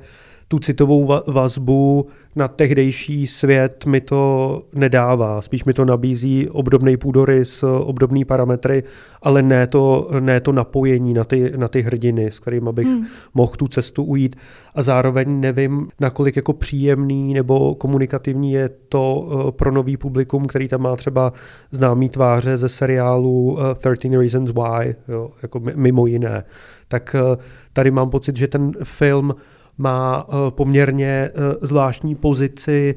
tu 0.47 0.60
citovou 0.60 1.21
vazbu 1.27 2.08
na 2.36 2.47
tehdejší 2.47 3.27
svět 3.27 3.86
mi 3.86 4.01
to 4.01 4.62
nedává. 4.73 5.41
Spíš 5.41 5.65
mi 5.65 5.73
to 5.73 5.86
nabízí 5.86 6.49
obdobný 6.49 6.97
půdorys, 6.97 7.63
obdobný 7.63 8.25
parametry, 8.25 8.84
ale 9.21 9.41
ne 9.41 9.67
to, 9.67 10.10
ne 10.19 10.39
to 10.39 10.51
napojení 10.51 11.13
na 11.13 11.23
ty, 11.23 11.53
na 11.58 11.67
ty 11.67 11.81
hrdiny, 11.81 12.31
s 12.31 12.39
kterými 12.39 12.69
bych 12.73 12.88
hmm. 12.88 13.05
mohl 13.34 13.51
tu 13.58 13.67
cestu 13.67 14.03
ujít. 14.03 14.36
A 14.75 14.81
zároveň 14.81 15.39
nevím, 15.39 15.88
nakolik 15.99 16.36
jako 16.36 16.53
příjemný 16.53 17.34
nebo 17.34 17.75
komunikativní 17.75 18.51
je 18.51 18.69
to 18.89 19.29
eh, 19.47 19.51
pro 19.51 19.71
nový 19.71 19.97
publikum, 19.97 20.45
který 20.45 20.67
tam 20.67 20.81
má 20.81 20.95
třeba 20.95 21.34
známý 21.71 22.10
tváře 22.10 22.58
ze 22.58 22.69
seriálu 22.69 23.58
13 23.95 24.15
eh, 24.15 24.19
Reasons 24.19 24.51
Why, 24.51 24.95
jo, 25.08 25.31
jako 25.41 25.60
mimo 25.75 26.08
jiné. 26.08 26.43
Tak 26.88 27.15
eh, 27.15 27.38
tady 27.73 27.91
mám 27.91 28.10
pocit, 28.10 28.38
že 28.38 28.47
ten 28.47 28.71
film 28.84 29.36
má 29.78 30.28
eh, 30.28 30.52
poměrně 30.52 31.08
eh, 31.08 31.32
zvláštní 31.62 32.16
pozici, 32.16 32.96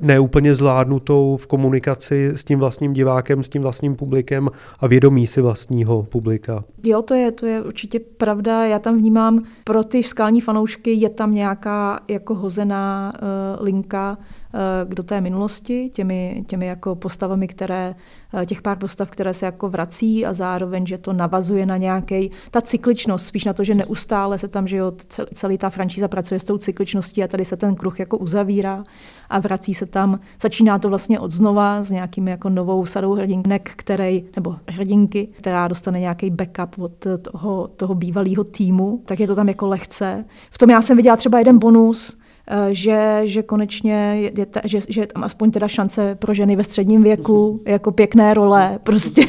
neúplně 0.00 0.54
zvládnutou 0.54 1.36
v 1.36 1.46
komunikaci 1.46 2.30
s 2.34 2.44
tím 2.44 2.58
vlastním 2.58 2.92
divákem, 2.92 3.42
s 3.42 3.48
tím 3.48 3.62
vlastním 3.62 3.96
publikem 3.96 4.50
a 4.80 4.86
vědomí 4.86 5.26
si 5.26 5.40
vlastního 5.40 6.02
publika. 6.02 6.64
Jo, 6.82 7.02
to 7.02 7.14
je, 7.14 7.32
to 7.32 7.46
je 7.46 7.62
určitě 7.62 8.00
pravda. 8.00 8.64
Já 8.64 8.78
tam 8.78 8.98
vnímám, 8.98 9.42
pro 9.64 9.84
ty 9.84 10.02
skalní 10.02 10.40
fanoušky 10.40 10.92
je 10.92 11.08
tam 11.08 11.34
nějaká 11.34 12.00
jako 12.08 12.34
hozená 12.34 13.12
uh, 13.14 13.64
linka 13.64 14.18
uh, 14.18 14.94
do 14.94 15.02
té 15.02 15.20
minulosti, 15.20 15.90
těmi, 15.94 16.44
těmi 16.46 16.66
jako 16.66 16.94
postavami, 16.94 17.48
které 17.48 17.94
Eh, 18.34 18.46
těch 18.46 18.62
pár 18.62 18.78
postav, 18.78 19.10
které 19.10 19.34
se 19.34 19.46
jako 19.46 19.68
vrací 19.68 20.26
a 20.26 20.32
zároveň, 20.32 20.86
že 20.86 20.98
to 20.98 21.12
navazuje 21.12 21.66
na 21.66 21.76
nějaký 21.76 22.30
ta 22.50 22.60
cykličnost, 22.60 23.26
spíš 23.26 23.44
na 23.44 23.52
to, 23.52 23.64
že 23.64 23.74
neustále 23.74 24.38
se 24.38 24.48
tam, 24.48 24.66
že 24.66 24.76
jo, 24.76 24.92
celý 25.34 25.58
ta 25.58 25.70
franšíza 25.70 26.08
pracuje 26.08 26.40
s 26.40 26.44
tou 26.44 26.58
cykličností 26.58 27.24
a 27.24 27.28
tady 27.28 27.44
se 27.44 27.56
ten 27.56 27.74
kruh 27.74 28.00
jako 28.00 28.18
uzavírá 28.18 28.84
a 29.30 29.38
vrací 29.48 29.74
se 29.74 29.86
tam, 29.86 30.20
začíná 30.42 30.78
to 30.78 30.88
vlastně 30.88 31.20
od 31.20 31.30
znova 31.30 31.82
s 31.82 31.90
nějakým 31.90 32.28
jako 32.28 32.48
novou 32.48 32.86
sadou 32.86 33.14
hrdinek, 33.14 33.70
který, 33.76 34.24
nebo 34.36 34.56
hrdinky, 34.68 35.28
která 35.38 35.68
dostane 35.68 36.00
nějaký 36.00 36.30
backup 36.30 36.78
od 36.78 37.06
toho, 37.22 37.68
toho 37.76 37.94
bývalého 37.94 38.44
týmu, 38.44 39.02
tak 39.04 39.20
je 39.20 39.26
to 39.26 39.34
tam 39.34 39.48
jako 39.48 39.66
lehce. 39.66 40.24
V 40.50 40.58
tom 40.58 40.70
já 40.70 40.82
jsem 40.82 40.96
viděla 40.96 41.16
třeba 41.16 41.38
jeden 41.38 41.58
bonus, 41.58 42.18
Eh, 42.50 42.74
že, 42.74 43.20
že 43.24 43.42
konečně 43.42 44.30
je, 44.36 44.46
ta, 44.46 44.60
že, 44.64 44.80
že 44.88 45.00
je 45.00 45.06
tam 45.06 45.24
aspoň 45.24 45.50
teda 45.50 45.68
šance 45.68 46.14
pro 46.14 46.34
ženy 46.34 46.56
ve 46.56 46.64
středním 46.64 47.02
věku, 47.02 47.52
mhm. 47.52 47.72
jako 47.72 47.92
pěkné 47.92 48.34
role, 48.34 48.78
prostě. 48.82 49.22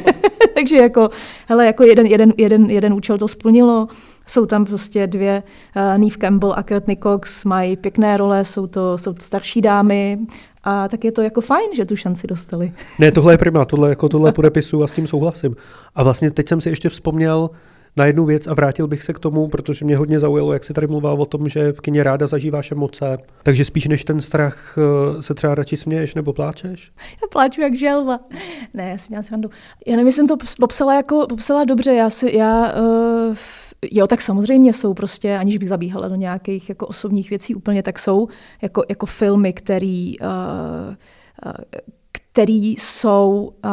Takže 0.54 0.76
jako, 0.76 1.08
hele, 1.46 1.66
jako 1.66 1.84
jeden, 1.84 2.06
jeden, 2.06 2.32
jeden, 2.36 2.70
jeden 2.70 2.92
účel 2.92 3.18
to 3.18 3.28
splnilo. 3.28 3.86
Jsou 4.28 4.46
tam 4.46 4.64
prostě 4.64 5.06
dvě, 5.06 5.42
uh, 5.76 5.98
Neve 5.98 6.16
Campbell 6.20 6.54
a 6.56 6.62
Courtney 6.62 6.96
Cox 7.02 7.44
mají 7.44 7.76
pěkné 7.76 8.16
role, 8.16 8.44
jsou 8.44 8.66
to, 8.66 8.98
jsou 8.98 9.12
to 9.12 9.22
starší 9.22 9.60
dámy, 9.60 10.18
a 10.64 10.88
tak 10.88 11.04
je 11.04 11.12
to 11.12 11.22
jako 11.22 11.40
fajn, 11.40 11.68
že 11.76 11.84
tu 11.84 11.96
šanci 11.96 12.26
dostali. 12.26 12.72
Ne, 12.98 13.12
tohle 13.12 13.32
je 13.32 13.38
prima, 13.38 13.64
tohle, 13.64 13.88
jako 13.88 14.08
tohle 14.08 14.32
podepisu 14.32 14.82
a 14.82 14.86
s 14.86 14.92
tím 14.92 15.06
souhlasím. 15.06 15.56
A 15.94 16.02
vlastně 16.02 16.30
teď 16.30 16.48
jsem 16.48 16.60
si 16.60 16.68
ještě 16.68 16.88
vzpomněl, 16.88 17.50
na 17.96 18.06
jednu 18.06 18.24
věc 18.24 18.46
a 18.46 18.54
vrátil 18.54 18.86
bych 18.86 19.02
se 19.02 19.12
k 19.12 19.18
tomu, 19.18 19.48
protože 19.48 19.84
mě 19.84 19.96
hodně 19.96 20.18
zaujalo, 20.18 20.52
jak 20.52 20.64
si 20.64 20.72
tady 20.72 20.86
mluvil 20.86 21.10
o 21.10 21.26
tom, 21.26 21.48
že 21.48 21.72
v 21.72 21.80
kině 21.80 22.02
ráda 22.02 22.26
zažíváš 22.26 22.72
emoce. 22.72 23.18
Takže 23.42 23.64
spíš 23.64 23.88
než 23.88 24.04
ten 24.04 24.20
strach 24.20 24.78
eh, 24.78 25.22
se 25.22 25.34
třeba 25.34 25.54
radši 25.54 25.76
směješ 25.76 26.14
nebo 26.14 26.32
pláčeš? 26.32 26.92
Já 26.98 27.28
pláču 27.32 27.60
jak 27.60 27.74
želva. 27.74 28.20
Ne, 28.74 28.88
já 28.90 28.98
si 28.98 29.08
dělám 29.08 29.22
srandu. 29.22 29.50
Já 29.86 29.96
nevím, 29.96 30.12
jsem 30.12 30.26
to 30.26 30.36
popsala 30.60 30.94
jako 30.94 31.26
popsala 31.28 31.64
dobře. 31.64 31.94
Já 31.94 32.10
si, 32.10 32.36
já, 32.36 32.72
uh, 32.72 33.36
Jo, 33.90 34.06
tak 34.06 34.20
samozřejmě 34.20 34.72
jsou 34.72 34.94
prostě, 34.94 35.38
aniž 35.38 35.58
bych 35.58 35.68
zabíhala 35.68 36.08
do 36.08 36.14
nějakých 36.14 36.68
jako 36.68 36.86
osobních 36.86 37.30
věcí 37.30 37.54
úplně, 37.54 37.82
tak 37.82 37.98
jsou 37.98 38.28
jako, 38.62 38.82
jako 38.88 39.06
filmy, 39.06 39.52
který, 39.52 40.18
uh, 40.20 40.26
uh, 41.46 41.52
který 42.12 42.72
jsou 42.72 43.52
uh, 43.64 43.70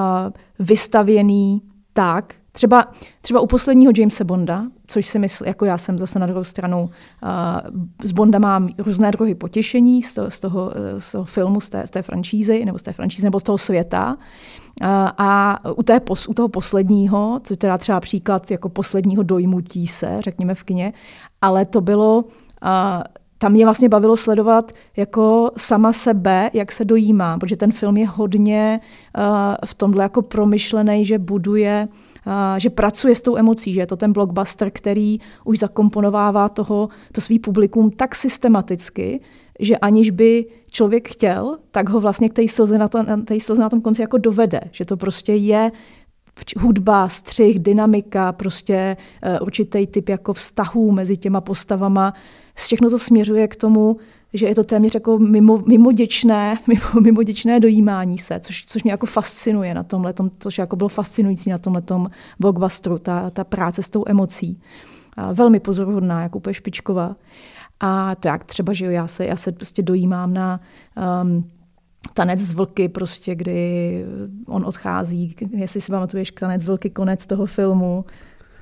vystavěný 0.60 1.62
tak, 1.94 2.36
Třeba, 2.56 2.92
třeba 3.22 3.40
u 3.40 3.48
posledního 3.48 3.92
Jamesa 3.98 4.24
Bonda, 4.24 4.66
což 4.88 5.06
si 5.06 5.20
myslím, 5.20 5.48
jako 5.48 5.66
já 5.66 5.78
jsem 5.78 5.98
zase 5.98 6.20
na 6.20 6.26
druhou 6.26 6.44
stranu, 6.44 6.90
z 8.04 8.12
Bonda 8.12 8.40
mám 8.40 8.70
různé 8.78 9.12
druhy 9.12 9.36
potěšení 9.36 10.04
z 10.04 10.14
toho, 10.14 10.32
z 10.32 10.40
toho, 10.40 10.72
z 10.98 11.12
toho 11.12 11.26
filmu, 11.26 11.62
z 11.62 11.70
té, 11.70 11.88
z 11.88 11.90
té 11.90 12.02
franšízy, 12.02 12.66
nebo 12.66 12.80
z 12.80 12.82
té 12.82 12.94
franšízy, 12.94 13.24
nebo 13.28 13.40
z 13.40 13.44
toho 13.44 13.58
světa. 13.58 14.18
A 15.18 15.60
u, 15.76 15.84
té, 15.84 16.02
u 16.28 16.34
toho 16.34 16.48
posledního, 16.48 17.40
co 17.44 17.54
je 17.54 17.58
teda 17.58 17.78
třeba 17.78 18.00
příklad 18.00 18.52
jako 18.52 18.70
posledního 18.70 19.24
dojmutí 19.24 19.88
se, 19.88 20.18
řekněme 20.20 20.56
v 20.56 20.64
kině, 20.64 20.94
ale 21.42 21.66
to 21.66 21.82
bylo... 21.82 22.24
Uh, 22.64 23.04
tam 23.38 23.52
mě 23.52 23.66
vlastně 23.66 23.90
bavilo 23.90 24.18
sledovat 24.18 24.72
jako 24.98 25.52
sama 25.58 25.94
sebe, 25.94 26.50
jak 26.54 26.72
se 26.72 26.86
dojímá, 26.86 27.38
protože 27.38 27.56
ten 27.58 27.72
film 27.72 27.98
je 27.98 28.08
hodně 28.08 28.80
uh, 29.18 29.24
v 29.66 29.74
tomhle 29.74 30.04
jako 30.04 30.22
promyšlený, 30.22 31.06
že 31.06 31.20
buduje 31.20 31.88
že 32.58 32.70
pracuje 32.70 33.16
s 33.16 33.22
tou 33.22 33.38
emocí, 33.38 33.74
že 33.74 33.80
je 33.80 33.88
to 33.88 33.96
ten 33.98 34.14
blockbuster, 34.14 34.72
který 34.72 35.20
už 35.44 35.60
zakomponovává 35.60 36.50
toho, 36.50 36.90
to 37.12 37.22
svý 37.22 37.40
publikum 37.40 37.92
tak 37.92 38.16
systematicky, 38.16 39.22
že 39.60 39.78
aniž 39.78 40.10
by 40.10 40.46
člověk 40.76 41.10
chtěl, 41.10 41.58
tak 41.72 41.90
ho 41.90 42.00
vlastně 42.00 42.30
k 42.30 42.34
té 42.34 42.48
slze 42.48 42.78
na, 42.78 42.88
to, 42.88 43.06
té 43.26 43.40
slze 43.40 43.62
na 43.62 43.70
tom 43.70 43.82
konci 43.82 44.02
jako 44.02 44.18
dovede. 44.18 44.62
Že 44.72 44.86
to 44.86 44.98
prostě 44.98 45.34
je 45.34 45.72
hudba, 46.58 47.10
střih, 47.10 47.60
dynamika, 47.60 48.32
prostě 48.32 48.98
uh, 49.26 49.38
určitý 49.42 49.88
typ 49.88 50.10
jako 50.10 50.34
vztahů 50.34 50.92
mezi 50.92 51.18
těma 51.18 51.42
postavama. 51.42 52.14
Všechno 52.56 52.90
to 52.90 53.00
směřuje 53.00 53.48
k 53.48 53.56
tomu, 53.56 53.98
že 54.34 54.48
je 54.48 54.56
to 54.56 54.64
téměř 54.64 54.94
jako 54.94 55.20
mimo, 55.20 55.62
mimoděčné, 55.68 56.60
mimo, 56.68 57.02
mimoděčné 57.02 57.60
dojímání 57.60 58.18
se, 58.18 58.40
což, 58.40 58.66
což 58.66 58.84
mě 58.84 58.92
jako 58.92 59.06
fascinuje 59.06 59.74
na 59.74 59.84
tomhle, 59.84 60.14
což 60.40 60.58
jako 60.58 60.76
bylo 60.76 60.90
fascinující 60.90 61.50
na 61.50 61.58
tomhle 61.58 61.84
blockbusteru, 62.40 63.00
ta, 63.00 63.30
ta 63.30 63.44
práce 63.44 63.84
s 63.84 63.90
tou 63.90 64.04
emocí. 64.08 64.62
A 65.18 65.34
velmi 65.34 65.60
pozoruhodná, 65.60 66.22
jako 66.22 66.38
úplně 66.38 66.54
špičková. 66.54 67.16
A 67.80 68.16
to 68.16 68.28
jak 68.28 68.44
třeba, 68.44 68.74
že 68.74 68.86
jo, 68.86 68.92
já 68.92 69.08
se, 69.08 69.26
já 69.26 69.36
se 69.36 69.52
prostě 69.52 69.82
dojímám 69.82 70.34
na 70.34 70.60
um, 71.22 71.52
tanec 72.14 72.40
z 72.40 72.54
vlky, 72.54 72.90
prostě, 72.90 73.36
kdy 73.36 74.06
on 74.48 74.66
odchází, 74.66 75.36
jestli 75.52 75.82
si 75.82 75.92
pamatuješ, 75.92 76.32
tanec 76.32 76.62
z 76.62 76.68
vlky, 76.68 76.90
konec 76.90 77.26
toho 77.26 77.46
filmu. 77.46 78.06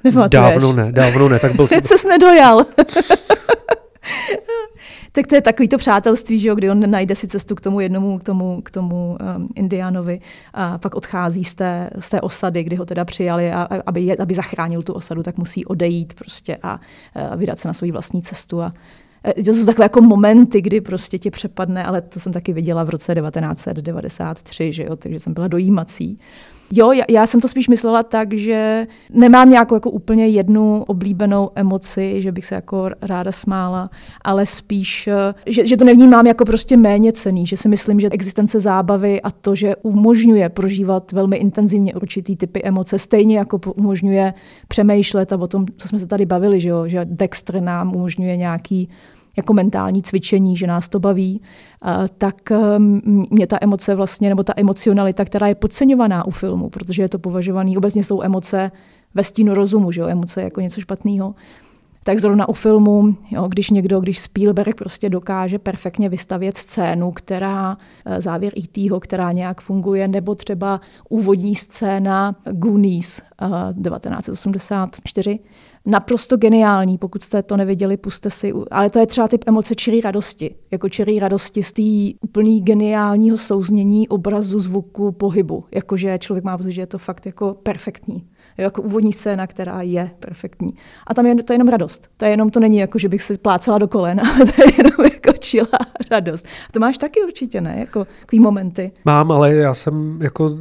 Nepamatuješ? 0.03 0.53
Dávno 0.53 0.73
ne, 0.73 0.91
dávno 0.91 1.29
ne, 1.29 1.39
tak 1.39 1.55
byl 1.55 1.67
jsem... 1.81 1.81
Jsi 1.83 2.07
nedojal. 2.07 2.65
tak 5.11 5.27
to 5.27 5.35
je 5.35 5.41
takový 5.41 5.67
to 5.67 5.77
přátelství, 5.77 6.39
že 6.39 6.47
jo, 6.47 6.55
kdy 6.55 6.69
on 6.69 6.91
najde 6.91 7.15
si 7.15 7.27
cestu 7.27 7.55
k 7.55 7.61
tomu 7.61 7.79
jednomu, 7.79 8.17
k 8.17 8.23
tomu, 8.23 8.61
k 8.61 8.71
tomu 8.71 9.17
um, 9.35 9.49
Indianovi 9.55 10.19
a 10.53 10.77
pak 10.77 10.95
odchází 10.95 11.43
z 11.43 11.53
té, 11.53 11.89
z 11.99 12.09
té 12.09 12.21
osady, 12.21 12.63
kdy 12.63 12.75
ho 12.75 12.85
teda 12.85 13.05
přijali 13.05 13.51
a, 13.51 13.67
aby, 13.85 14.17
aby 14.17 14.35
zachránil 14.35 14.81
tu 14.81 14.93
osadu, 14.93 15.23
tak 15.23 15.37
musí 15.37 15.65
odejít 15.65 16.13
prostě 16.13 16.57
a, 16.63 16.79
a 17.15 17.35
vydat 17.35 17.59
se 17.59 17.67
na 17.67 17.73
svou 17.73 17.91
vlastní 17.91 18.21
cestu 18.21 18.61
a 18.61 18.73
to 19.45 19.53
jsou 19.53 19.65
takové 19.65 19.85
jako 19.85 20.01
momenty, 20.01 20.61
kdy 20.61 20.81
prostě 20.81 21.17
tě 21.17 21.31
přepadne, 21.31 21.85
ale 21.85 22.01
to 22.01 22.19
jsem 22.19 22.33
taky 22.33 22.53
viděla 22.53 22.83
v 22.83 22.89
roce 22.89 23.15
1993, 23.15 24.73
že 24.73 24.83
jo, 24.83 24.95
takže 24.95 25.19
jsem 25.19 25.33
byla 25.33 25.47
dojímací. 25.47 26.19
Jo, 26.75 26.91
já, 26.91 27.03
já 27.09 27.27
jsem 27.27 27.41
to 27.41 27.47
spíš 27.47 27.67
myslela 27.67 28.03
tak, 28.03 28.33
že 28.33 28.87
nemám 29.09 29.49
nějakou 29.49 29.75
jako 29.75 29.89
úplně 29.91 30.27
jednu 30.27 30.83
oblíbenou 30.83 31.49
emoci, 31.55 32.21
že 32.21 32.31
bych 32.31 32.45
se 32.45 32.55
jako 32.55 32.89
ráda 33.01 33.31
smála, 33.31 33.89
ale 34.21 34.45
spíš, 34.45 35.07
eh, 35.07 35.33
že, 35.45 35.67
že 35.67 35.77
to 35.77 35.85
nevnímám 35.85 36.27
jako 36.27 36.45
prostě 36.45 36.77
méně 36.77 37.11
cený, 37.11 37.47
že 37.47 37.57
si 37.57 37.69
myslím, 37.69 37.99
že 37.99 38.09
existence 38.09 38.59
zábavy 38.59 39.21
a 39.21 39.31
to, 39.31 39.55
že 39.55 39.75
umožňuje 39.75 40.49
prožívat 40.49 41.11
velmi 41.11 41.37
intenzivně 41.37 41.93
určitý 41.95 42.35
typy 42.35 42.61
emoce, 42.63 42.99
stejně 42.99 43.37
jako 43.37 43.59
umožňuje 43.75 44.33
přemýšlet 44.67 45.33
a 45.33 45.39
o 45.39 45.47
tom, 45.47 45.65
co 45.77 45.87
jsme 45.87 45.99
se 45.99 46.07
tady 46.07 46.25
bavili, 46.25 46.59
že, 46.59 46.69
jo, 46.69 46.87
že 46.87 47.05
Dexter 47.05 47.61
nám 47.61 47.95
umožňuje 47.95 48.37
nějaký 48.37 48.89
jako 49.37 49.53
mentální 49.53 50.01
cvičení, 50.03 50.57
že 50.57 50.67
nás 50.67 50.89
to 50.89 50.99
baví, 50.99 51.41
tak 52.17 52.35
um, 52.77 53.27
mě 53.29 53.47
ta 53.47 53.57
emoce 53.61 53.95
vlastně, 53.95 54.29
nebo 54.29 54.43
ta 54.43 54.53
emocionalita, 54.57 55.25
která 55.25 55.47
je 55.47 55.55
podceňovaná 55.55 56.27
u 56.27 56.31
filmu, 56.31 56.69
protože 56.69 57.01
je 57.01 57.09
to 57.09 57.19
považovaný, 57.19 57.77
obecně 57.77 58.03
jsou 58.03 58.21
emoce 58.21 58.71
ve 59.13 59.23
stínu 59.23 59.53
rozumu, 59.53 59.91
že 59.91 60.01
jo, 60.01 60.07
emoce 60.07 60.41
jako 60.41 60.61
něco 60.61 60.81
špatného. 60.81 61.35
Tak 62.03 62.19
zrovna 62.19 62.49
u 62.49 62.53
filmu, 62.53 63.15
jo, 63.31 63.47
když 63.47 63.69
někdo, 63.69 63.99
když 63.99 64.19
Spielberg 64.19 64.75
prostě 64.75 65.09
dokáže 65.09 65.59
perfektně 65.59 66.09
vystavět 66.09 66.57
scénu, 66.57 67.11
která, 67.11 67.77
eh, 68.05 68.21
závěr 68.21 68.53
E.T., 68.57 68.99
která 68.99 69.31
nějak 69.31 69.61
funguje, 69.61 70.07
nebo 70.07 70.35
třeba 70.35 70.81
úvodní 71.09 71.55
scéna 71.55 72.35
Goonies 72.51 73.21
1984, 73.81 75.39
eh, 75.43 75.47
naprosto 75.85 76.37
geniální, 76.37 76.97
pokud 76.97 77.23
jste 77.23 77.43
to 77.43 77.57
neviděli, 77.57 77.97
puste 77.97 78.29
si, 78.29 78.53
ale 78.71 78.89
to 78.89 78.99
je 78.99 79.07
třeba 79.07 79.27
typ 79.27 79.43
emoce 79.47 79.75
čirý 79.75 80.01
radosti, 80.01 80.55
jako 80.71 80.89
čirý 80.89 81.19
radosti 81.19 81.63
z 81.63 81.71
té 81.71 82.17
úplný 82.21 82.61
geniálního 82.61 83.37
souznění 83.37 84.07
obrazu, 84.07 84.59
zvuku, 84.59 85.11
pohybu, 85.11 85.65
jakože 85.71 86.17
člověk 86.17 86.43
má 86.43 86.57
pocit, 86.57 86.71
že 86.71 86.81
je 86.81 86.87
to 86.87 86.97
fakt 86.97 87.25
jako 87.25 87.53
perfektní 87.63 88.27
jako 88.57 88.81
úvodní 88.81 89.13
scéna, 89.13 89.47
která 89.47 89.81
je 89.81 90.11
perfektní. 90.19 90.73
A 91.07 91.13
tam 91.13 91.25
je 91.25 91.43
to 91.43 91.53
je 91.53 91.55
jenom 91.55 91.67
radost. 91.67 92.09
To 92.17 92.25
je 92.25 92.31
jenom, 92.31 92.49
to 92.49 92.59
není 92.59 92.77
jako, 92.77 92.99
že 92.99 93.09
bych 93.09 93.21
si 93.21 93.37
plácela 93.37 93.77
do 93.77 93.87
kolen, 93.87 94.21
ale 94.35 94.45
to 94.45 94.61
je 94.61 94.71
jenom 94.77 95.11
jako 95.13 95.33
čilá 95.39 95.79
radost. 96.11 96.45
A 96.45 96.71
to 96.71 96.79
máš 96.79 96.97
taky 96.97 97.21
určitě, 97.23 97.61
ne? 97.61 97.75
Jako 97.79 98.07
takový 98.19 98.39
momenty. 98.39 98.91
Mám, 99.05 99.31
ale 99.31 99.53
já 99.53 99.73
jsem 99.73 100.21
jako, 100.21 100.57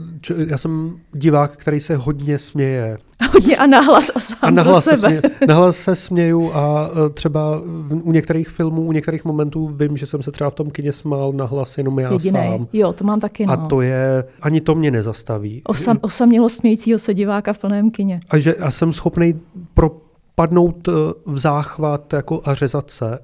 já 0.48 0.59
jsem 0.59 1.00
divák, 1.12 1.57
který 1.57 1.81
se 1.81 1.96
hodně 1.96 2.38
směje. 2.38 2.98
Hodně 3.33 3.57
a 3.57 3.66
nahlas 3.66 4.11
a 4.14 4.20
sám 4.20 4.38
a 4.42 4.51
nahlas 4.51 4.85
pro 4.85 4.96
sebe. 4.96 5.11
Se 5.11 5.20
smě, 5.20 5.46
nahlas 5.48 5.77
se 5.77 5.96
směju 5.96 6.53
a 6.53 6.90
e, 7.07 7.11
třeba 7.11 7.61
u 8.03 8.12
některých 8.12 8.48
filmů, 8.48 8.83
u 8.83 8.92
některých 8.92 9.25
momentů 9.25 9.68
vím, 9.68 9.96
že 9.96 10.07
jsem 10.07 10.22
se 10.22 10.33
třeba 10.33 10.51
v 10.51 10.55
tom 10.55 10.70
kině 10.70 10.92
smál 10.92 11.33
nahlas 11.33 11.79
jenom 11.79 11.98
já 11.98 12.12
Jedinej. 12.12 12.51
sám. 12.51 12.66
Jo, 12.72 12.92
to 12.92 13.05
mám 13.05 13.20
taky, 13.20 13.46
no. 13.46 13.53
A 13.53 13.57
to 13.57 13.81
je, 13.81 14.25
ani 14.42 14.61
to 14.61 14.75
mě 14.75 14.90
nezastaví. 14.90 15.62
Osam, 15.64 15.98
osamělo 16.01 16.48
smějícího 16.48 16.98
se 16.98 17.14
diváka 17.14 17.53
v 17.53 17.59
plném 17.59 17.90
kině. 17.90 18.20
A 18.31 18.38
že 18.38 18.55
já 18.59 18.70
jsem 18.70 18.92
schopný 18.92 19.40
propadnout 19.75 20.88
e, 20.88 20.92
v 21.27 21.38
záchvat 21.38 22.12
jako 22.12 22.40
a 22.44 22.55
řezat 22.55 22.90
se, 22.90 23.14
e, 23.14 23.18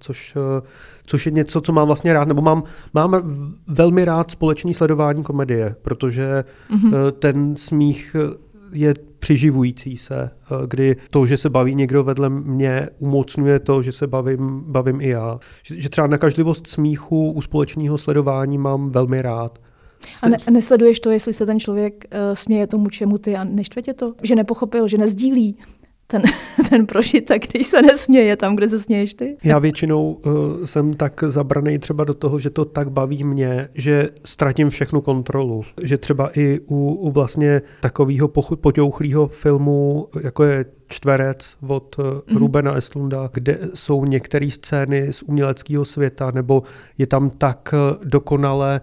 což, 0.00 0.36
což 1.06 1.26
je 1.26 1.32
něco, 1.32 1.60
co 1.60 1.72
mám 1.72 1.86
vlastně 1.86 2.12
rád, 2.12 2.28
nebo 2.28 2.42
mám, 2.42 2.62
mám 2.94 3.22
velmi 3.66 4.04
rád 4.04 4.30
společný 4.30 4.74
sledování 4.74 5.22
komedie, 5.22 5.76
protože 5.82 6.44
mm-hmm. 6.70 7.10
ten 7.18 7.56
smích 7.56 8.16
je 8.72 8.94
přiživující 9.18 9.96
se, 9.96 10.30
kdy 10.66 10.96
to, 11.10 11.26
že 11.26 11.36
se 11.36 11.50
baví 11.50 11.74
někdo 11.74 12.04
vedle 12.04 12.28
mě, 12.28 12.88
umocňuje 12.98 13.58
to, 13.58 13.82
že 13.82 13.92
se 13.92 14.06
bavím, 14.06 14.62
bavím 14.66 15.00
i 15.00 15.08
já. 15.08 15.38
Že, 15.62 15.80
že 15.80 15.88
třeba 15.88 16.06
nakažlivost 16.06 16.66
smíchu 16.66 17.32
u 17.32 17.42
společného 17.42 17.98
sledování 17.98 18.58
mám 18.58 18.90
velmi 18.90 19.22
rád. 19.22 19.58
A 20.22 20.28
ne, 20.28 20.38
nesleduješ 20.50 21.00
to, 21.00 21.10
jestli 21.10 21.32
se 21.32 21.46
ten 21.46 21.60
člověk 21.60 22.04
uh, 22.04 22.34
směje 22.34 22.66
tomu, 22.66 22.88
čemu 22.88 23.18
ty 23.18 23.36
a 23.36 23.44
neštve 23.44 23.82
tě 23.82 23.94
to? 23.94 24.12
Že 24.22 24.34
nepochopil, 24.34 24.88
že 24.88 24.98
nezdílí 24.98 25.56
ten, 26.10 26.22
ten 26.70 26.86
prožitek, 26.86 27.52
když 27.52 27.66
se 27.66 27.82
nesměje 27.82 28.36
tam, 28.36 28.56
kde 28.56 28.68
se 28.68 28.78
směješ 28.78 29.14
ty? 29.14 29.36
Já 29.44 29.58
většinou 29.58 30.12
uh, 30.12 30.32
jsem 30.64 30.92
tak 30.92 31.24
zabraný 31.26 31.78
třeba 31.78 32.04
do 32.04 32.14
toho, 32.14 32.38
že 32.38 32.50
to 32.50 32.64
tak 32.64 32.90
baví 32.90 33.24
mě, 33.24 33.68
že 33.74 34.08
ztratím 34.24 34.70
všechnu 34.70 35.00
kontrolu. 35.00 35.62
Že 35.82 35.98
třeba 35.98 36.30
i 36.38 36.60
u, 36.66 36.92
u 36.92 37.10
vlastně 37.10 37.62
takového 37.80 38.28
potěuchlého 38.60 39.26
filmu, 39.26 40.08
jako 40.22 40.44
je 40.44 40.64
Čtverec 40.88 41.56
od 41.66 41.96
mm-hmm. 41.96 42.38
Rubena 42.38 42.74
Eslunda, 42.74 43.30
kde 43.32 43.58
jsou 43.74 44.04
některé 44.04 44.50
scény 44.50 45.12
z 45.12 45.22
uměleckého 45.22 45.84
světa, 45.84 46.30
nebo 46.34 46.62
je 46.98 47.06
tam 47.06 47.30
tak 47.30 47.74
eh, 47.74 47.96
dokonale 48.04 48.80